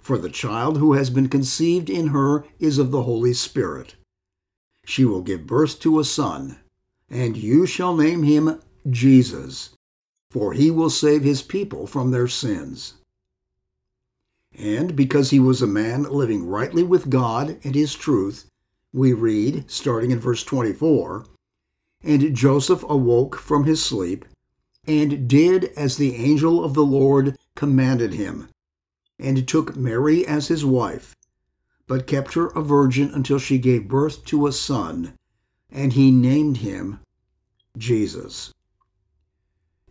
for 0.00 0.16
the 0.16 0.30
child 0.30 0.78
who 0.78 0.92
has 0.92 1.10
been 1.10 1.28
conceived 1.28 1.90
in 1.90 2.10
her 2.10 2.44
is 2.60 2.78
of 2.78 2.92
the 2.92 3.02
Holy 3.02 3.32
Spirit. 3.32 3.96
She 4.86 5.04
will 5.04 5.20
give 5.20 5.48
birth 5.48 5.80
to 5.80 5.98
a 5.98 6.04
son, 6.04 6.58
and 7.10 7.36
you 7.36 7.66
shall 7.66 7.96
name 7.96 8.22
him 8.22 8.60
Jesus, 8.88 9.70
for 10.30 10.52
he 10.52 10.70
will 10.70 10.90
save 10.90 11.24
his 11.24 11.42
people 11.42 11.88
from 11.88 12.12
their 12.12 12.28
sins. 12.28 12.94
And 14.56 14.94
because 14.94 15.30
he 15.30 15.40
was 15.40 15.60
a 15.60 15.66
man 15.66 16.04
living 16.04 16.46
rightly 16.46 16.84
with 16.84 17.10
God 17.10 17.58
and 17.64 17.74
his 17.74 17.96
truth, 17.96 18.48
we 18.92 19.12
read, 19.12 19.68
starting 19.68 20.12
in 20.12 20.20
verse 20.20 20.44
24, 20.44 21.26
And 22.04 22.34
Joseph 22.34 22.84
awoke 22.88 23.36
from 23.36 23.64
his 23.64 23.84
sleep, 23.84 24.24
and 24.86 25.26
did 25.26 25.64
as 25.76 25.96
the 25.96 26.14
angel 26.14 26.64
of 26.64 26.74
the 26.74 26.86
Lord 26.86 27.36
commanded 27.56 28.14
him, 28.14 28.48
and 29.18 29.48
took 29.48 29.74
Mary 29.74 30.24
as 30.24 30.46
his 30.46 30.64
wife, 30.64 31.15
but 31.86 32.06
kept 32.06 32.34
her 32.34 32.48
a 32.48 32.62
virgin 32.62 33.10
until 33.12 33.38
she 33.38 33.58
gave 33.58 33.88
birth 33.88 34.24
to 34.24 34.46
a 34.46 34.52
son, 34.52 35.14
and 35.70 35.92
he 35.92 36.10
named 36.10 36.58
him 36.58 37.00
Jesus. 37.78 38.52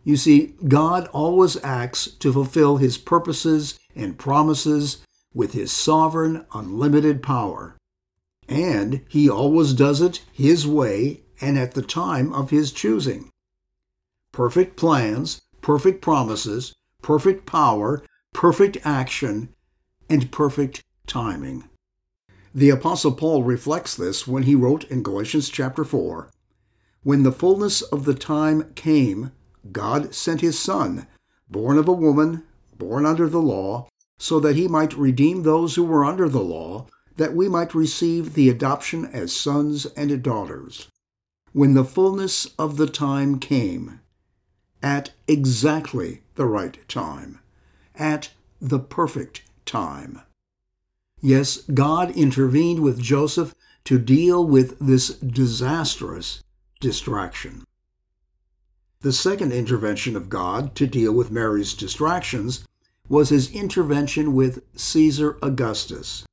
You 0.04 0.16
see, 0.16 0.54
God 0.68 1.08
always 1.08 1.62
acts 1.64 2.06
to 2.06 2.32
fulfill 2.32 2.76
his 2.76 2.96
purposes 2.96 3.78
and 3.94 4.18
promises 4.18 4.98
with 5.34 5.52
his 5.52 5.72
sovereign, 5.72 6.46
unlimited 6.52 7.22
power. 7.22 7.76
And 8.48 9.04
he 9.08 9.28
always 9.28 9.72
does 9.72 10.00
it 10.00 10.22
his 10.32 10.66
way 10.66 11.22
and 11.40 11.58
at 11.58 11.72
the 11.72 11.82
time 11.82 12.32
of 12.32 12.50
his 12.50 12.70
choosing. 12.72 13.30
Perfect 14.32 14.76
plans, 14.76 15.40
perfect 15.60 16.02
promises, 16.02 16.72
perfect 17.02 17.44
power, 17.44 18.02
perfect 18.32 18.78
action, 18.84 19.48
and 20.08 20.30
perfect 20.30 20.82
timing. 21.06 21.68
The 22.56 22.70
Apostle 22.70 23.12
Paul 23.12 23.42
reflects 23.42 23.94
this 23.94 24.26
when 24.26 24.44
he 24.44 24.54
wrote 24.54 24.84
in 24.84 25.02
Galatians 25.02 25.50
chapter 25.50 25.84
4 25.84 26.30
When 27.02 27.22
the 27.22 27.30
fullness 27.30 27.82
of 27.82 28.06
the 28.06 28.14
time 28.14 28.72
came, 28.74 29.32
God 29.72 30.14
sent 30.14 30.40
his 30.40 30.58
Son, 30.58 31.06
born 31.50 31.76
of 31.76 31.86
a 31.86 31.92
woman, 31.92 32.44
born 32.78 33.04
under 33.04 33.28
the 33.28 33.42
law, 33.42 33.90
so 34.18 34.40
that 34.40 34.56
he 34.56 34.68
might 34.68 34.96
redeem 34.96 35.42
those 35.42 35.74
who 35.74 35.84
were 35.84 36.02
under 36.02 36.30
the 36.30 36.40
law 36.40 36.86
that 37.18 37.36
we 37.36 37.46
might 37.46 37.74
receive 37.74 38.32
the 38.32 38.48
adoption 38.48 39.04
as 39.04 39.34
sons 39.34 39.84
and 39.94 40.22
daughters. 40.22 40.88
When 41.52 41.74
the 41.74 41.84
fullness 41.84 42.46
of 42.58 42.78
the 42.78 42.86
time 42.86 43.38
came, 43.38 44.00
at 44.82 45.10
exactly 45.28 46.22
the 46.36 46.46
right 46.46 46.78
time, 46.88 47.40
at 47.94 48.30
the 48.62 48.78
perfect 48.78 49.42
time. 49.66 50.22
Yes, 51.20 51.58
God 51.72 52.10
intervened 52.16 52.80
with 52.80 53.00
Joseph 53.00 53.54
to 53.84 53.98
deal 53.98 54.44
with 54.44 54.78
this 54.78 55.10
disastrous 55.10 56.42
distraction. 56.80 57.64
The 59.00 59.12
second 59.12 59.52
intervention 59.52 60.16
of 60.16 60.28
God 60.28 60.74
to 60.74 60.86
deal 60.86 61.12
with 61.12 61.30
Mary's 61.30 61.74
distractions 61.74 62.66
was 63.08 63.28
his 63.28 63.50
intervention 63.52 64.34
with 64.34 64.64
Caesar 64.76 65.38
Augustus. 65.42 66.26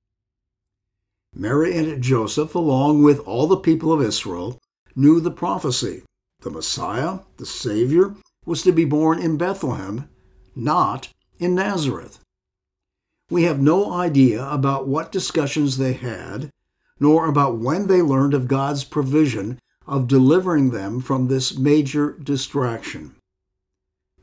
Mary 1.35 1.77
and 1.77 2.01
Joseph, 2.01 2.55
along 2.55 3.03
with 3.03 3.19
all 3.21 3.47
the 3.47 3.57
people 3.57 3.91
of 3.91 4.01
Israel, 4.01 4.59
knew 4.95 5.19
the 5.19 5.31
prophecy. 5.31 6.03
The 6.41 6.51
Messiah, 6.51 7.19
the 7.37 7.45
Savior, 7.45 8.15
was 8.45 8.63
to 8.63 8.71
be 8.71 8.85
born 8.85 9.19
in 9.19 9.37
Bethlehem, 9.37 10.09
not 10.55 11.09
in 11.39 11.55
Nazareth. 11.55 12.19
We 13.33 13.45
have 13.45 13.59
no 13.59 13.91
idea 13.91 14.47
about 14.47 14.87
what 14.87 15.11
discussions 15.11 15.77
they 15.77 15.93
had, 15.93 16.51
nor 16.99 17.27
about 17.27 17.57
when 17.57 17.87
they 17.87 17.99
learned 17.99 18.35
of 18.35 18.47
God's 18.47 18.83
provision 18.83 19.57
of 19.87 20.07
delivering 20.07 20.69
them 20.69 21.01
from 21.01 21.27
this 21.27 21.57
major 21.57 22.11
distraction. 22.11 23.15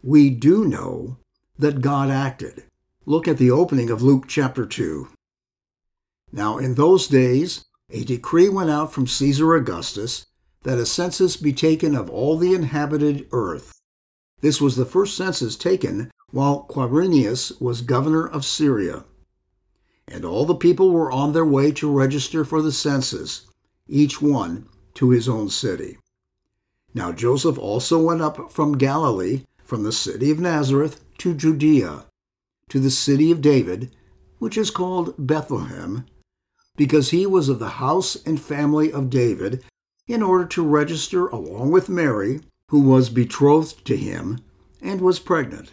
We 0.01 0.31
do 0.31 0.65
know 0.65 1.17
that 1.59 1.81
God 1.81 2.09
acted. 2.09 2.63
Look 3.05 3.27
at 3.27 3.39
the 3.39 3.51
opening 3.51 3.91
of 3.91 4.01
Luke 4.01 4.27
chapter 4.29 4.65
2. 4.65 5.09
Now, 6.31 6.59
in 6.59 6.77
those 6.77 7.09
days, 7.09 7.65
a 7.91 8.05
decree 8.05 8.49
went 8.49 8.71
out 8.71 8.93
from 8.93 9.09
Caesar 9.09 9.57
Augustus 9.57 10.27
that 10.63 10.79
a 10.79 10.87
census 10.87 11.37
be 11.37 11.53
taken 11.53 11.97
of 11.97 12.09
all 12.09 12.39
the 12.39 12.55
inhabited 12.55 13.27
earth. 13.33 13.81
This 14.41 14.61
was 14.61 14.77
the 14.77 14.85
first 14.85 15.17
census 15.17 15.57
taken 15.57 16.13
while 16.31 16.67
Quirinius 16.69 17.61
was 17.61 17.81
governor 17.81 18.27
of 18.27 18.45
Syria. 18.45 19.05
And 20.07 20.25
all 20.25 20.45
the 20.45 20.55
people 20.55 20.91
were 20.91 21.11
on 21.11 21.33
their 21.33 21.45
way 21.45 21.73
to 21.73 21.91
register 21.91 22.45
for 22.45 22.63
the 22.63 22.73
census, 22.73 23.47
each 23.89 24.21
one 24.21 24.69
to 24.95 25.11
his 25.11 25.29
own 25.29 25.49
city. 25.49 25.99
Now 26.95 27.13
Joseph 27.13 27.59
also 27.59 28.01
went 28.01 28.21
up 28.21 28.51
from 28.51 28.79
Galilee, 28.79 29.45
from 29.63 29.85
the 29.85 29.93
city 29.93 30.31
of 30.31 30.41
Nazareth, 30.41 31.01
to 31.19 31.35
Judea, 31.35 32.07
to 32.69 32.81
the 32.81 32.91
city 32.91 33.31
of 33.31 33.41
David, 33.41 33.95
which 34.39 34.57
is 34.57 34.71
called 34.71 35.15
Bethlehem, 35.19 36.07
because 36.77 37.11
he 37.11 37.27
was 37.27 37.49
of 37.49 37.59
the 37.59 37.69
house 37.69 38.17
and 38.25 38.41
family 38.41 38.93
of 38.93 39.11
David, 39.11 39.63
in 40.09 40.23
order 40.23 40.47
to 40.47 40.67
register 40.67 41.29
along 41.29 41.71
with 41.71 41.89
Mary, 41.89 42.41
who 42.69 42.81
was 42.81 43.11
betrothed 43.11 43.85
to 43.85 43.97
him 43.97 44.39
and 44.81 45.01
was 45.01 45.21
pregnant. 45.21 45.73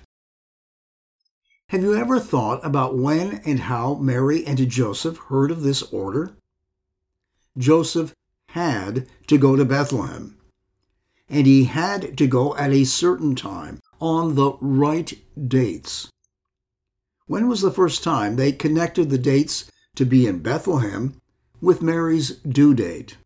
Have 1.69 1.83
you 1.83 1.95
ever 1.95 2.17
thought 2.17 2.65
about 2.65 2.97
when 2.97 3.41
and 3.43 3.59
how 3.59 3.95
Mary 3.95 4.45
and 4.45 4.69
Joseph 4.69 5.17
heard 5.17 5.51
of 5.51 5.63
this 5.63 5.83
order? 5.83 6.31
Joseph 7.57 8.13
had 8.51 9.05
to 9.27 9.37
go 9.37 9.57
to 9.57 9.65
Bethlehem, 9.65 10.37
and 11.27 11.45
he 11.45 11.65
had 11.65 12.17
to 12.17 12.25
go 12.25 12.55
at 12.55 12.71
a 12.71 12.85
certain 12.85 13.35
time 13.35 13.81
on 13.99 14.35
the 14.35 14.53
right 14.61 15.13
dates. 15.45 16.09
When 17.25 17.49
was 17.49 17.59
the 17.59 17.69
first 17.69 18.01
time 18.01 18.37
they 18.37 18.53
connected 18.53 19.09
the 19.09 19.17
dates 19.17 19.69
to 19.95 20.05
be 20.05 20.25
in 20.25 20.39
Bethlehem 20.39 21.19
with 21.59 21.81
Mary's 21.81 22.37
due 22.37 22.75
date. 22.75 23.17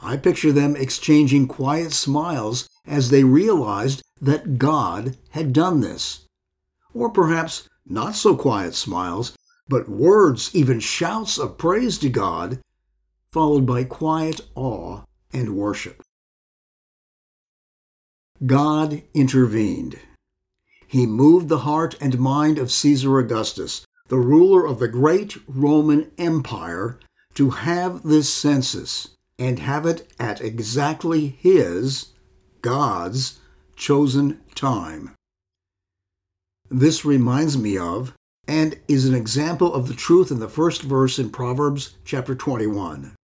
I 0.00 0.16
picture 0.16 0.52
them 0.52 0.76
exchanging 0.76 1.46
quiet 1.46 1.92
smiles 1.92 2.66
as 2.86 3.10
they 3.10 3.24
realized 3.24 4.02
that 4.18 4.56
God 4.56 5.18
had 5.32 5.52
done 5.52 5.80
this. 5.80 6.24
Or 6.98 7.10
perhaps 7.10 7.68
not 7.86 8.16
so 8.16 8.34
quiet 8.34 8.74
smiles, 8.74 9.36
but 9.68 9.88
words, 9.88 10.50
even 10.52 10.80
shouts 10.80 11.38
of 11.38 11.56
praise 11.56 11.96
to 11.98 12.08
God, 12.08 12.60
followed 13.28 13.64
by 13.64 13.84
quiet 13.84 14.40
awe 14.56 15.02
and 15.32 15.56
worship. 15.56 16.02
God 18.44 19.02
intervened. 19.14 20.00
He 20.88 21.06
moved 21.06 21.48
the 21.48 21.58
heart 21.58 21.94
and 22.00 22.18
mind 22.18 22.58
of 22.58 22.72
Caesar 22.72 23.16
Augustus, 23.20 23.86
the 24.08 24.18
ruler 24.18 24.66
of 24.66 24.80
the 24.80 24.88
great 24.88 25.36
Roman 25.46 26.10
Empire, 26.18 26.98
to 27.34 27.50
have 27.50 28.02
this 28.02 28.34
census 28.34 29.10
and 29.38 29.60
have 29.60 29.86
it 29.86 30.12
at 30.18 30.40
exactly 30.40 31.28
his, 31.28 32.06
God's, 32.60 33.38
chosen 33.76 34.40
time. 34.56 35.14
This 36.70 37.02
reminds 37.04 37.56
me 37.56 37.78
of 37.78 38.12
and 38.46 38.78
is 38.88 39.06
an 39.06 39.14
example 39.14 39.72
of 39.72 39.88
the 39.88 39.94
truth 39.94 40.30
in 40.30 40.38
the 40.38 40.48
first 40.48 40.82
verse 40.82 41.18
in 41.18 41.30
Proverbs 41.30 41.96
chapter 42.04 42.34
21. 42.34 43.14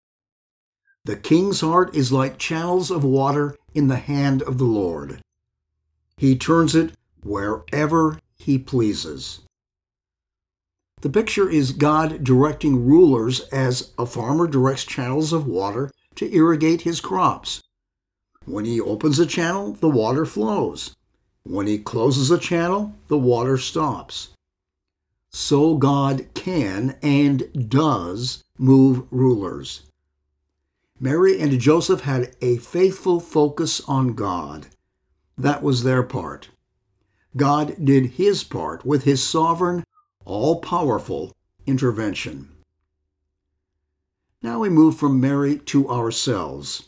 The 1.03 1.15
king's 1.15 1.61
heart 1.61 1.95
is 1.95 2.11
like 2.11 2.39
channels 2.39 2.89
of 2.89 3.03
water 3.03 3.55
in 3.75 3.87
the 3.87 3.97
hand 3.97 4.41
of 4.41 4.57
the 4.57 4.65
Lord. 4.65 5.19
He 6.17 6.35
turns 6.35 6.73
it 6.73 6.93
wherever 7.23 8.19
he 8.35 8.57
pleases. 8.57 9.41
The 11.01 11.09
picture 11.11 11.47
is 11.47 11.71
God 11.71 12.23
directing 12.23 12.87
rulers 12.87 13.41
as 13.51 13.91
a 13.99 14.07
farmer 14.07 14.47
directs 14.47 14.85
channels 14.85 15.31
of 15.31 15.45
water 15.45 15.91
to 16.15 16.33
irrigate 16.33 16.81
his 16.81 16.99
crops. 16.99 17.61
When 18.45 18.65
he 18.65 18.81
opens 18.81 19.19
a 19.19 19.25
channel, 19.27 19.73
the 19.73 19.89
water 19.89 20.25
flows. 20.25 20.95
When 21.47 21.67
he 21.67 21.77
closes 21.77 22.31
a 22.31 22.39
channel, 22.39 22.95
the 23.07 23.19
water 23.19 23.59
stops. 23.59 24.29
So 25.29 25.75
God 25.75 26.25
can 26.33 26.97
and 27.03 27.69
does 27.69 28.43
move 28.57 29.05
rulers. 29.11 29.83
Mary 30.99 31.39
and 31.39 31.59
Joseph 31.59 32.01
had 32.01 32.35
a 32.41 32.57
faithful 32.57 33.19
focus 33.19 33.79
on 33.81 34.15
God. 34.15 34.67
That 35.37 35.61
was 35.61 35.83
their 35.83 36.01
part. 36.01 36.49
God 37.37 37.75
did 37.83 38.13
his 38.13 38.43
part 38.43 38.83
with 38.83 39.03
his 39.03 39.21
sovereign, 39.21 39.83
all 40.25 40.61
powerful 40.61 41.31
intervention. 41.67 42.49
Now 44.41 44.59
we 44.59 44.69
move 44.69 44.97
from 44.97 45.21
Mary 45.21 45.59
to 45.59 45.89
ourselves, 45.89 46.85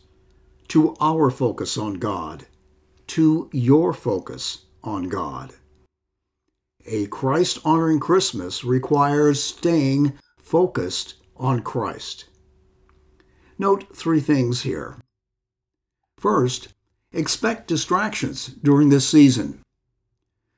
to 0.69 0.95
our 0.99 1.29
focus 1.29 1.77
on 1.77 1.95
God 1.95 2.47
to 3.07 3.49
your 3.51 3.93
focus 3.93 4.65
on 4.83 5.09
God. 5.09 5.53
A 6.85 7.07
Christ 7.07 7.59
honoring 7.65 7.99
Christmas 7.99 8.63
requires 8.63 9.43
staying 9.43 10.13
focused 10.37 11.15
on 11.35 11.61
Christ. 11.61 12.25
Note 13.59 13.95
three 13.95 14.21
things 14.21 14.61
here. 14.61 14.97
First, 16.17 16.69
expect 17.11 17.67
distractions 17.67 18.47
during 18.47 18.89
this 18.89 19.07
season. 19.07 19.59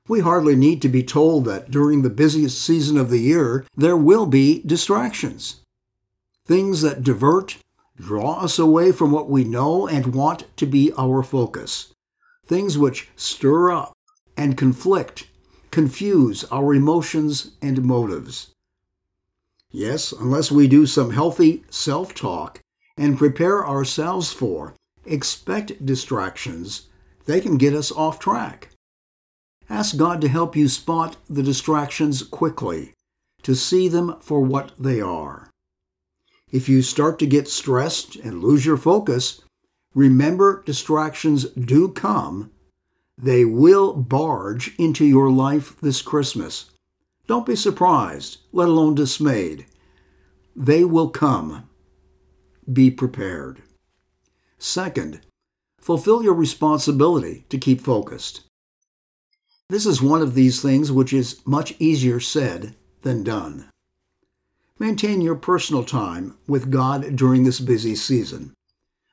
We 0.07 0.21
hardly 0.21 0.55
need 0.55 0.81
to 0.83 0.89
be 0.89 1.03
told 1.03 1.45
that 1.45 1.71
during 1.71 2.01
the 2.01 2.09
busiest 2.09 2.61
season 2.61 2.97
of 2.97 3.09
the 3.09 3.19
year, 3.19 3.65
there 3.75 3.97
will 3.97 4.25
be 4.25 4.61
distractions. 4.65 5.61
Things 6.45 6.81
that 6.81 7.03
divert, 7.03 7.57
draw 7.95 8.39
us 8.39 8.57
away 8.57 8.91
from 8.91 9.11
what 9.11 9.29
we 9.29 9.43
know 9.43 9.87
and 9.87 10.15
want 10.15 10.45
to 10.57 10.65
be 10.65 10.91
our 10.97 11.21
focus 11.21 11.93
things 12.49 12.77
which 12.77 13.07
stir 13.15 13.71
up 13.71 13.93
and 14.35 14.57
conflict, 14.57 15.27
confuse 15.71 16.43
our 16.45 16.73
emotions 16.73 17.51
and 17.61 17.83
motives. 17.83 18.53
Yes, 19.71 20.11
unless 20.11 20.51
we 20.51 20.67
do 20.67 20.87
some 20.87 21.11
healthy 21.11 21.63
self 21.69 22.15
talk 22.15 22.59
and 22.97 23.17
prepare 23.17 23.65
ourselves 23.65 24.33
for, 24.33 24.73
expect 25.05 25.85
distractions, 25.85 26.87
they 27.25 27.39
can 27.39 27.57
get 27.57 27.75
us 27.75 27.91
off 27.91 28.19
track. 28.19 28.69
Ask 29.69 29.97
God 29.97 30.19
to 30.21 30.27
help 30.27 30.55
you 30.55 30.67
spot 30.67 31.17
the 31.29 31.43
distractions 31.43 32.23
quickly, 32.23 32.93
to 33.43 33.53
see 33.53 33.87
them 33.87 34.15
for 34.19 34.41
what 34.41 34.71
they 34.79 34.99
are. 34.99 35.51
If 36.51 36.67
you 36.67 36.81
start 36.81 37.19
to 37.19 37.27
get 37.27 37.47
stressed 37.47 38.15
and 38.15 38.41
lose 38.41 38.65
your 38.65 38.77
focus, 38.77 39.41
Remember, 39.95 40.63
distractions 40.65 41.45
do 41.51 41.89
come. 41.89 42.51
They 43.17 43.43
will 43.43 43.93
barge 43.93 44.75
into 44.77 45.03
your 45.03 45.31
life 45.31 45.79
this 45.81 46.01
Christmas. 46.01 46.71
Don't 47.27 47.45
be 47.45 47.55
surprised, 47.55 48.37
let 48.51 48.67
alone 48.67 48.95
dismayed. 48.95 49.65
They 50.55 50.83
will 50.83 51.09
come. 51.09 51.69
Be 52.71 52.91
prepared. 52.91 53.61
Second, 54.57 55.21
fulfill 55.79 56.23
your 56.23 56.33
responsibility 56.33 57.45
to 57.49 57.57
keep 57.57 57.81
focused. 57.81 58.41
This 59.69 59.85
is 59.85 60.01
one 60.01 60.21
of 60.21 60.35
these 60.35 60.61
things 60.61 60.91
which 60.91 61.13
is 61.13 61.41
much 61.45 61.73
easier 61.79 62.19
said 62.19 62.75
than 63.01 63.23
done. 63.23 63.69
Maintain 64.77 65.21
your 65.21 65.35
personal 65.35 65.83
time 65.83 66.37
with 66.47 66.71
God 66.71 67.15
during 67.15 67.43
this 67.43 67.59
busy 67.59 67.95
season 67.95 68.53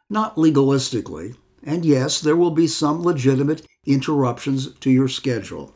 not 0.08 0.36
legalistically, 0.36 1.36
and 1.62 1.84
yes, 1.84 2.20
there 2.20 2.36
will 2.36 2.52
be 2.52 2.66
some 2.66 3.02
legitimate 3.02 3.66
interruptions 3.84 4.72
to 4.74 4.90
your 4.90 5.08
schedule. 5.08 5.74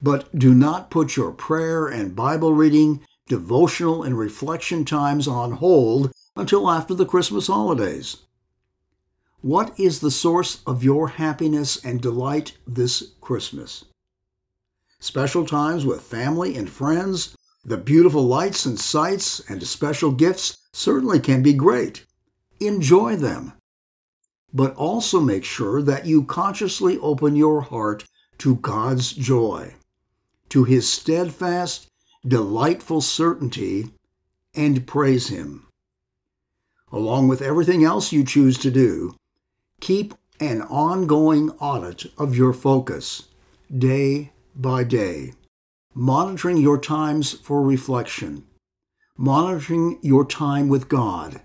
But 0.00 0.36
do 0.36 0.54
not 0.54 0.90
put 0.90 1.16
your 1.16 1.32
prayer 1.32 1.86
and 1.86 2.16
Bible 2.16 2.52
reading, 2.52 3.00
devotional, 3.28 4.02
and 4.02 4.18
reflection 4.18 4.84
times 4.84 5.26
on 5.26 5.52
hold 5.52 6.12
until 6.36 6.68
after 6.70 6.94
the 6.94 7.06
Christmas 7.06 7.46
holidays. 7.46 8.18
What 9.40 9.78
is 9.78 10.00
the 10.00 10.10
source 10.10 10.60
of 10.66 10.84
your 10.84 11.08
happiness 11.08 11.82
and 11.84 12.00
delight 12.00 12.58
this 12.66 13.12
Christmas? 13.20 13.84
Special 15.00 15.46
times 15.46 15.84
with 15.84 16.02
family 16.02 16.56
and 16.56 16.70
friends, 16.70 17.36
the 17.64 17.76
beautiful 17.76 18.24
lights 18.24 18.66
and 18.66 18.78
sights, 18.78 19.40
and 19.48 19.66
special 19.66 20.12
gifts 20.12 20.58
certainly 20.72 21.18
can 21.18 21.42
be 21.42 21.52
great 21.52 22.04
enjoy 22.66 23.16
them. 23.16 23.52
But 24.52 24.74
also 24.74 25.20
make 25.20 25.44
sure 25.44 25.80
that 25.82 26.06
you 26.06 26.24
consciously 26.24 26.98
open 26.98 27.36
your 27.36 27.62
heart 27.62 28.04
to 28.38 28.56
God's 28.56 29.12
joy, 29.12 29.74
to 30.50 30.64
His 30.64 30.92
steadfast, 30.92 31.88
delightful 32.26 33.00
certainty, 33.00 33.90
and 34.54 34.86
praise 34.86 35.28
Him. 35.28 35.66
Along 36.90 37.28
with 37.28 37.40
everything 37.40 37.84
else 37.84 38.12
you 38.12 38.24
choose 38.24 38.58
to 38.58 38.70
do, 38.70 39.16
keep 39.80 40.14
an 40.40 40.60
ongoing 40.62 41.50
audit 41.52 42.06
of 42.18 42.36
your 42.36 42.52
focus, 42.52 43.28
day 43.76 44.32
by 44.54 44.84
day, 44.84 45.32
monitoring 45.94 46.58
your 46.58 46.78
times 46.78 47.32
for 47.32 47.62
reflection, 47.62 48.44
monitoring 49.16 49.98
your 50.02 50.26
time 50.26 50.68
with 50.68 50.88
God, 50.88 51.40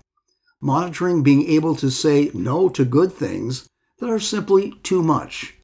monitoring 0.60 1.22
being 1.22 1.46
able 1.48 1.74
to 1.76 1.90
say 1.90 2.30
no 2.34 2.68
to 2.68 2.84
good 2.84 3.12
things 3.12 3.68
that 3.98 4.10
are 4.10 4.20
simply 4.20 4.72
too 4.82 5.02
much, 5.02 5.54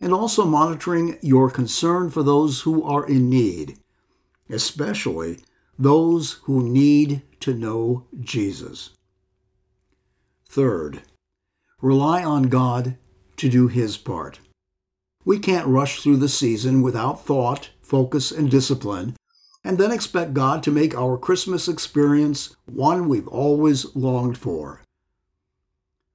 and 0.00 0.12
also 0.12 0.44
monitoring 0.44 1.18
your 1.22 1.50
concern 1.50 2.10
for 2.10 2.22
those 2.22 2.62
who 2.62 2.82
are 2.82 3.06
in 3.06 3.28
need, 3.28 3.78
especially 4.48 5.38
those 5.78 6.32
who 6.44 6.62
need 6.62 7.22
to 7.40 7.54
know 7.54 8.06
Jesus. 8.20 8.90
Third, 10.48 11.02
rely 11.80 12.22
on 12.22 12.44
God 12.44 12.96
to 13.36 13.48
do 13.48 13.68
His 13.68 13.96
part. 13.96 14.38
We 15.24 15.38
can't 15.38 15.66
rush 15.66 16.00
through 16.00 16.18
the 16.18 16.28
season 16.28 16.82
without 16.82 17.24
thought, 17.24 17.70
focus, 17.80 18.30
and 18.30 18.50
discipline 18.50 19.16
and 19.72 19.80
then 19.80 19.90
expect 19.90 20.34
God 20.34 20.62
to 20.64 20.70
make 20.70 20.94
our 20.94 21.16
Christmas 21.16 21.66
experience 21.66 22.54
one 22.66 23.08
we've 23.08 23.26
always 23.26 23.96
longed 23.96 24.36
for. 24.36 24.82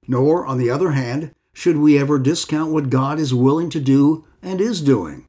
Nor, 0.07 0.45
on 0.45 0.59
the 0.59 0.69
other 0.69 0.91
hand, 0.91 1.33
should 1.53 1.77
we 1.77 1.97
ever 1.97 2.19
discount 2.19 2.71
what 2.71 2.91
God 2.91 3.17
is 3.17 3.33
willing 3.33 3.71
to 3.71 3.79
do 3.79 4.27
and 4.43 4.61
is 4.61 4.79
doing. 4.79 5.25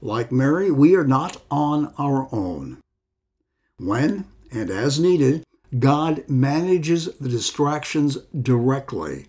Like 0.00 0.32
Mary, 0.32 0.70
we 0.70 0.96
are 0.96 1.04
not 1.04 1.42
on 1.50 1.92
our 1.98 2.26
own. 2.32 2.78
When 3.78 4.24
and 4.50 4.70
as 4.70 4.98
needed, 4.98 5.44
God 5.78 6.24
manages 6.26 7.14
the 7.20 7.28
distractions 7.28 8.16
directly, 8.32 9.26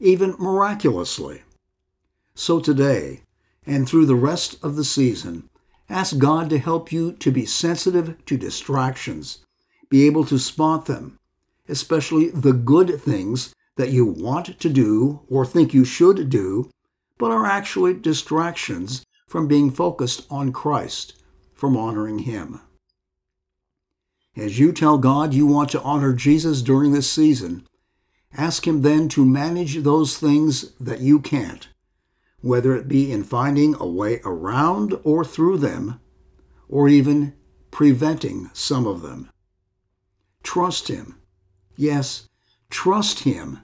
even 0.00 0.34
miraculously. 0.36 1.42
So 2.34 2.58
today, 2.58 3.20
and 3.64 3.88
through 3.88 4.06
the 4.06 4.16
rest 4.16 4.56
of 4.64 4.74
the 4.74 4.84
season, 4.84 5.48
Ask 5.90 6.18
God 6.18 6.50
to 6.50 6.58
help 6.58 6.92
you 6.92 7.12
to 7.12 7.30
be 7.30 7.46
sensitive 7.46 8.24
to 8.26 8.36
distractions, 8.36 9.44
be 9.88 10.06
able 10.06 10.24
to 10.26 10.38
spot 10.38 10.86
them, 10.86 11.18
especially 11.68 12.28
the 12.28 12.52
good 12.52 13.00
things 13.00 13.54
that 13.76 13.90
you 13.90 14.04
want 14.04 14.58
to 14.58 14.68
do 14.68 15.20
or 15.30 15.46
think 15.46 15.72
you 15.72 15.84
should 15.84 16.28
do, 16.28 16.70
but 17.16 17.30
are 17.30 17.46
actually 17.46 17.94
distractions 17.94 19.04
from 19.26 19.48
being 19.48 19.70
focused 19.70 20.26
on 20.30 20.52
Christ, 20.52 21.14
from 21.54 21.76
honoring 21.76 22.20
Him. 22.20 22.60
As 24.36 24.58
you 24.58 24.72
tell 24.72 24.98
God 24.98 25.34
you 25.34 25.46
want 25.46 25.70
to 25.70 25.82
honor 25.82 26.12
Jesus 26.12 26.62
during 26.62 26.92
this 26.92 27.10
season, 27.10 27.66
ask 28.36 28.66
Him 28.66 28.82
then 28.82 29.08
to 29.10 29.24
manage 29.24 29.76
those 29.76 30.18
things 30.18 30.72
that 30.74 31.00
you 31.00 31.18
can't, 31.18 31.68
whether 32.40 32.76
it 32.76 32.88
be 32.88 33.10
in 33.12 33.24
finding 33.24 33.74
a 33.78 33.86
way 33.86 34.20
around 34.24 34.94
or 35.04 35.24
through 35.24 35.58
them, 35.58 36.00
or 36.68 36.88
even 36.88 37.34
preventing 37.70 38.50
some 38.52 38.86
of 38.86 39.02
them. 39.02 39.30
Trust 40.42 40.88
Him. 40.88 41.20
Yes, 41.76 42.28
trust 42.70 43.20
Him. 43.20 43.60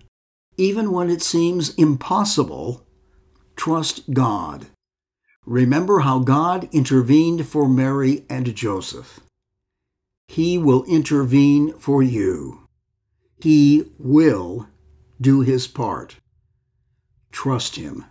Even 0.56 0.92
when 0.92 1.10
it 1.10 1.22
seems 1.22 1.74
impossible, 1.74 2.86
trust 3.56 4.12
God. 4.12 4.66
Remember 5.46 6.00
how 6.00 6.20
God 6.20 6.68
intervened 6.72 7.46
for 7.46 7.68
Mary 7.68 8.24
and 8.30 8.54
Joseph. 8.54 9.20
He 10.26 10.56
will 10.56 10.84
intervene 10.84 11.74
for 11.74 12.02
you. 12.02 12.68
He 13.40 13.92
will 13.98 14.68
do 15.20 15.42
his 15.42 15.66
part. 15.66 16.16
Trust 17.30 17.76
him. 17.76 18.06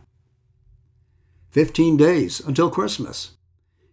15 1.54 1.98
days 1.98 2.40
until 2.40 2.72
Christmas. 2.72 3.38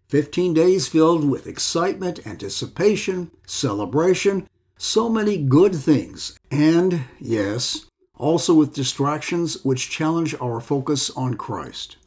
15 0.09 0.55
days 0.55 0.89
filled 0.89 1.29
with 1.29 1.47
excitement, 1.47 2.27
anticipation, 2.27 3.31
celebration, 3.47 4.49
so 4.79 5.11
many 5.11 5.37
good 5.37 5.75
things, 5.75 6.39
and, 6.51 7.03
yes, 7.19 7.85
also 8.17 8.55
with 8.55 8.73
distractions 8.73 9.63
which 9.63 9.91
challenge 9.91 10.35
our 10.41 10.59
focus 10.59 11.11
on 11.11 11.35
Christ. 11.35 11.99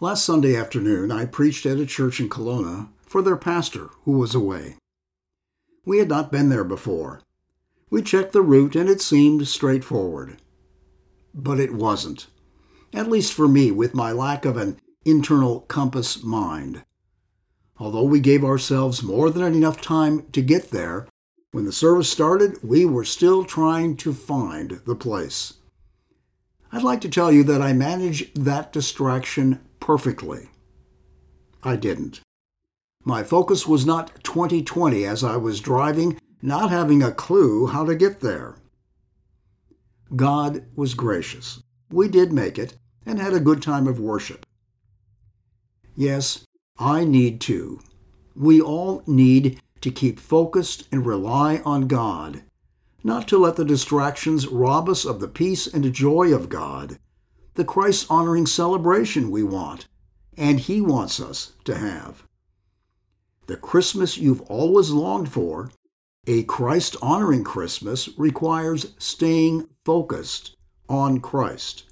Last 0.00 0.24
Sunday 0.24 0.56
afternoon, 0.56 1.12
I 1.12 1.26
preached 1.26 1.66
at 1.66 1.76
a 1.76 1.84
church 1.84 2.20
in 2.20 2.30
Kelowna 2.30 2.88
for 3.02 3.20
their 3.20 3.36
pastor, 3.36 3.90
who 4.04 4.12
was 4.12 4.34
away. 4.34 4.76
We 5.84 5.98
had 5.98 6.08
not 6.08 6.32
been 6.32 6.48
there 6.48 6.64
before. 6.64 7.20
We 7.90 8.00
checked 8.00 8.32
the 8.32 8.40
route 8.40 8.76
and 8.76 8.88
it 8.88 9.02
seemed 9.02 9.46
straightforward. 9.46 10.38
But 11.34 11.60
it 11.60 11.74
wasn't, 11.74 12.28
at 12.92 13.08
least 13.08 13.32
for 13.32 13.48
me, 13.48 13.70
with 13.70 13.94
my 13.94 14.12
lack 14.12 14.44
of 14.44 14.56
an 14.56 14.78
internal 15.04 15.60
compass 15.60 16.22
mind. 16.22 16.84
Although 17.78 18.04
we 18.04 18.20
gave 18.20 18.44
ourselves 18.44 19.02
more 19.02 19.30
than 19.30 19.54
enough 19.54 19.80
time 19.80 20.26
to 20.32 20.42
get 20.42 20.70
there, 20.70 21.06
when 21.52 21.64
the 21.64 21.72
service 21.72 22.10
started, 22.10 22.62
we 22.62 22.84
were 22.84 23.04
still 23.04 23.44
trying 23.44 23.96
to 23.98 24.12
find 24.12 24.80
the 24.84 24.96
place. 24.96 25.54
I'd 26.70 26.82
like 26.82 27.00
to 27.02 27.08
tell 27.08 27.32
you 27.32 27.42
that 27.44 27.62
I 27.62 27.72
managed 27.72 28.44
that 28.44 28.72
distraction 28.72 29.60
perfectly. 29.80 30.48
I 31.62 31.76
didn't. 31.76 32.20
My 33.04 33.22
focus 33.22 33.66
was 33.66 33.86
not 33.86 34.22
2020 34.24 35.04
as 35.06 35.24
I 35.24 35.36
was 35.36 35.60
driving, 35.60 36.18
not 36.42 36.70
having 36.70 37.02
a 37.02 37.12
clue 37.12 37.68
how 37.68 37.86
to 37.86 37.94
get 37.94 38.20
there. 38.20 38.56
God 40.14 40.64
was 40.76 40.94
gracious. 40.94 41.62
We 41.90 42.08
did 42.08 42.32
make 42.32 42.58
it 42.58 42.74
and 43.06 43.18
had 43.18 43.32
a 43.32 43.40
good 43.40 43.62
time 43.62 43.86
of 43.86 44.00
worship. 44.00 44.44
Yes, 45.94 46.44
I 46.78 47.04
need 47.04 47.40
to. 47.42 47.80
We 48.34 48.60
all 48.60 49.02
need 49.06 49.60
to 49.80 49.90
keep 49.90 50.20
focused 50.20 50.86
and 50.92 51.06
rely 51.06 51.62
on 51.64 51.88
God, 51.88 52.42
not 53.02 53.26
to 53.28 53.38
let 53.38 53.56
the 53.56 53.64
distractions 53.64 54.46
rob 54.46 54.88
us 54.88 55.04
of 55.04 55.20
the 55.20 55.28
peace 55.28 55.66
and 55.66 55.92
joy 55.92 56.32
of 56.34 56.48
God 56.48 56.98
the 57.58 57.64
Christ 57.64 58.06
honoring 58.08 58.46
celebration 58.46 59.32
we 59.32 59.42
want 59.42 59.88
and 60.36 60.60
He 60.60 60.80
wants 60.80 61.18
us 61.18 61.54
to 61.64 61.76
have. 61.76 62.22
The 63.48 63.56
Christmas 63.56 64.16
you've 64.16 64.42
always 64.42 64.90
longed 64.90 65.28
for, 65.28 65.72
a 66.28 66.44
Christ 66.44 66.96
honoring 67.02 67.42
Christmas, 67.42 68.10
requires 68.16 68.94
staying 68.98 69.66
focused 69.84 70.56
on 70.88 71.20
Christ. 71.20 71.84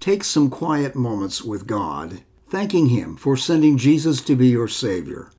Take 0.00 0.24
some 0.24 0.50
quiet 0.50 0.94
moments 0.94 1.42
with 1.42 1.66
God, 1.66 2.22
thanking 2.48 2.88
Him 2.88 3.16
for 3.16 3.36
sending 3.36 3.78
Jesus 3.78 4.20
to 4.22 4.36
be 4.36 4.48
your 4.48 4.68
Savior. 4.68 5.30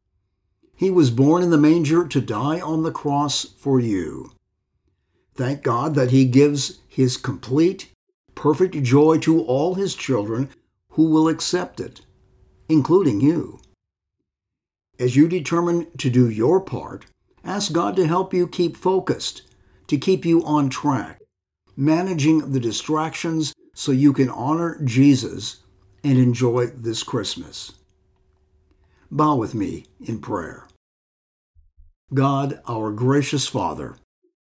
He 0.75 0.89
was 0.89 1.11
born 1.11 1.43
in 1.43 1.49
the 1.49 1.57
manger 1.57 2.07
to 2.07 2.21
die 2.21 2.59
on 2.59 2.83
the 2.83 2.91
cross 2.91 3.45
for 3.45 3.79
you. 3.79 4.31
Thank 5.35 5.63
God 5.63 5.95
that 5.95 6.11
He 6.11 6.25
gives 6.25 6.79
His 6.87 7.17
complete 7.17 7.93
perfect 8.35 8.81
joy 8.83 9.17
to 9.19 9.41
all 9.41 9.75
his 9.75 9.95
children 9.95 10.49
who 10.89 11.05
will 11.05 11.27
accept 11.27 11.79
it, 11.79 12.01
including 12.69 13.21
you. 13.21 13.59
As 14.99 15.15
you 15.15 15.27
determine 15.27 15.87
to 15.97 16.09
do 16.09 16.29
your 16.29 16.59
part, 16.61 17.05
ask 17.43 17.71
God 17.71 17.95
to 17.95 18.07
help 18.07 18.33
you 18.33 18.47
keep 18.47 18.77
focused, 18.77 19.43
to 19.87 19.97
keep 19.97 20.25
you 20.25 20.43
on 20.43 20.69
track, 20.69 21.21
managing 21.75 22.51
the 22.51 22.59
distractions 22.59 23.53
so 23.73 23.91
you 23.91 24.13
can 24.13 24.29
honor 24.29 24.79
Jesus 24.83 25.63
and 26.03 26.17
enjoy 26.17 26.67
this 26.67 27.03
Christmas. 27.03 27.73
Bow 29.09 29.35
with 29.35 29.55
me 29.55 29.85
in 30.01 30.19
prayer. 30.19 30.67
God, 32.13 32.61
our 32.67 32.91
gracious 32.91 33.47
Father, 33.47 33.95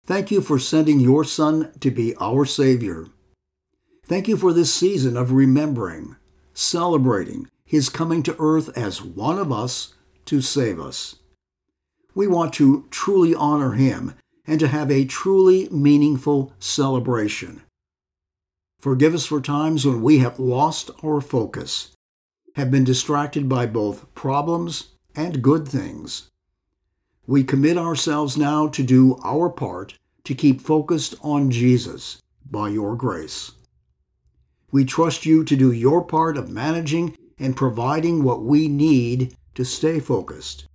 thank 0.06 0.32
you 0.32 0.42
for 0.42 0.60
sending 0.60 1.00
your 1.00 1.24
Son 1.24 1.72
to 1.80 1.92
be 1.92 2.16
our 2.18 2.46
Savior. 2.46 3.08
Thank 4.06 4.28
you 4.28 4.38
for 4.38 4.54
this 4.54 4.74
season 4.74 5.18
of 5.18 5.34
remembering, 5.34 6.16
celebrating 6.54 7.48
His 7.66 7.90
coming 7.90 8.24
to 8.24 8.36
earth 8.40 8.78
as 8.78 9.02
one 9.02 9.38
of 9.38 9.52
us 9.52 9.96
to 10.26 10.42
save 10.42 10.80
us. 10.80 11.18
We 12.16 12.28
want 12.28 12.54
to 12.54 12.88
truly 12.90 13.36
honor 13.36 13.74
Him 13.74 14.16
and 14.48 14.60
to 14.60 14.68
have 14.70 14.90
a 14.90 15.06
truly 15.06 15.68
meaningful 15.70 16.54
celebration. 16.58 17.62
Forgive 18.80 19.14
us 19.14 19.26
for 19.26 19.42
times 19.42 19.86
when 19.86 20.02
we 20.02 20.20
have 20.20 20.40
lost 20.40 20.90
our 21.04 21.20
focus, 21.20 21.94
have 22.56 22.72
been 22.72 22.84
distracted 22.84 23.50
by 23.50 23.66
both 23.66 24.14
problems 24.16 24.96
and 25.16 25.44
good 25.44 25.68
things. 25.68 26.30
We 27.26 27.44
commit 27.44 27.78
ourselves 27.78 28.38
now 28.38 28.68
to 28.70 28.84
do 28.84 29.20
our 29.24 29.50
part 29.50 29.96
to 30.24 30.34
keep 30.34 30.62
focused 30.62 31.16
on 31.22 31.52
Jesus 31.52 32.22
by 32.50 32.70
your 32.70 32.96
grace. 32.96 33.52
We 34.72 34.86
trust 34.86 35.26
you 35.26 35.44
to 35.44 35.56
do 35.56 35.72
your 35.72 36.04
part 36.04 36.38
of 36.38 36.50
managing 36.50 37.18
and 37.40 37.56
providing 37.56 38.24
what 38.24 38.44
we 38.44 38.68
need 38.68 39.36
to 39.56 39.66
stay 39.66 40.00
focused. 40.00 40.68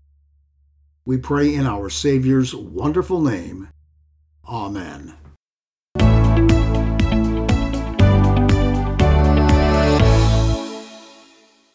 We 1.05 1.17
pray 1.17 1.53
in 1.53 1.67
our 1.67 1.89
Savior's 1.89 2.55
wonderful 2.55 3.21
name. 3.21 3.71
Amen. 4.49 5.15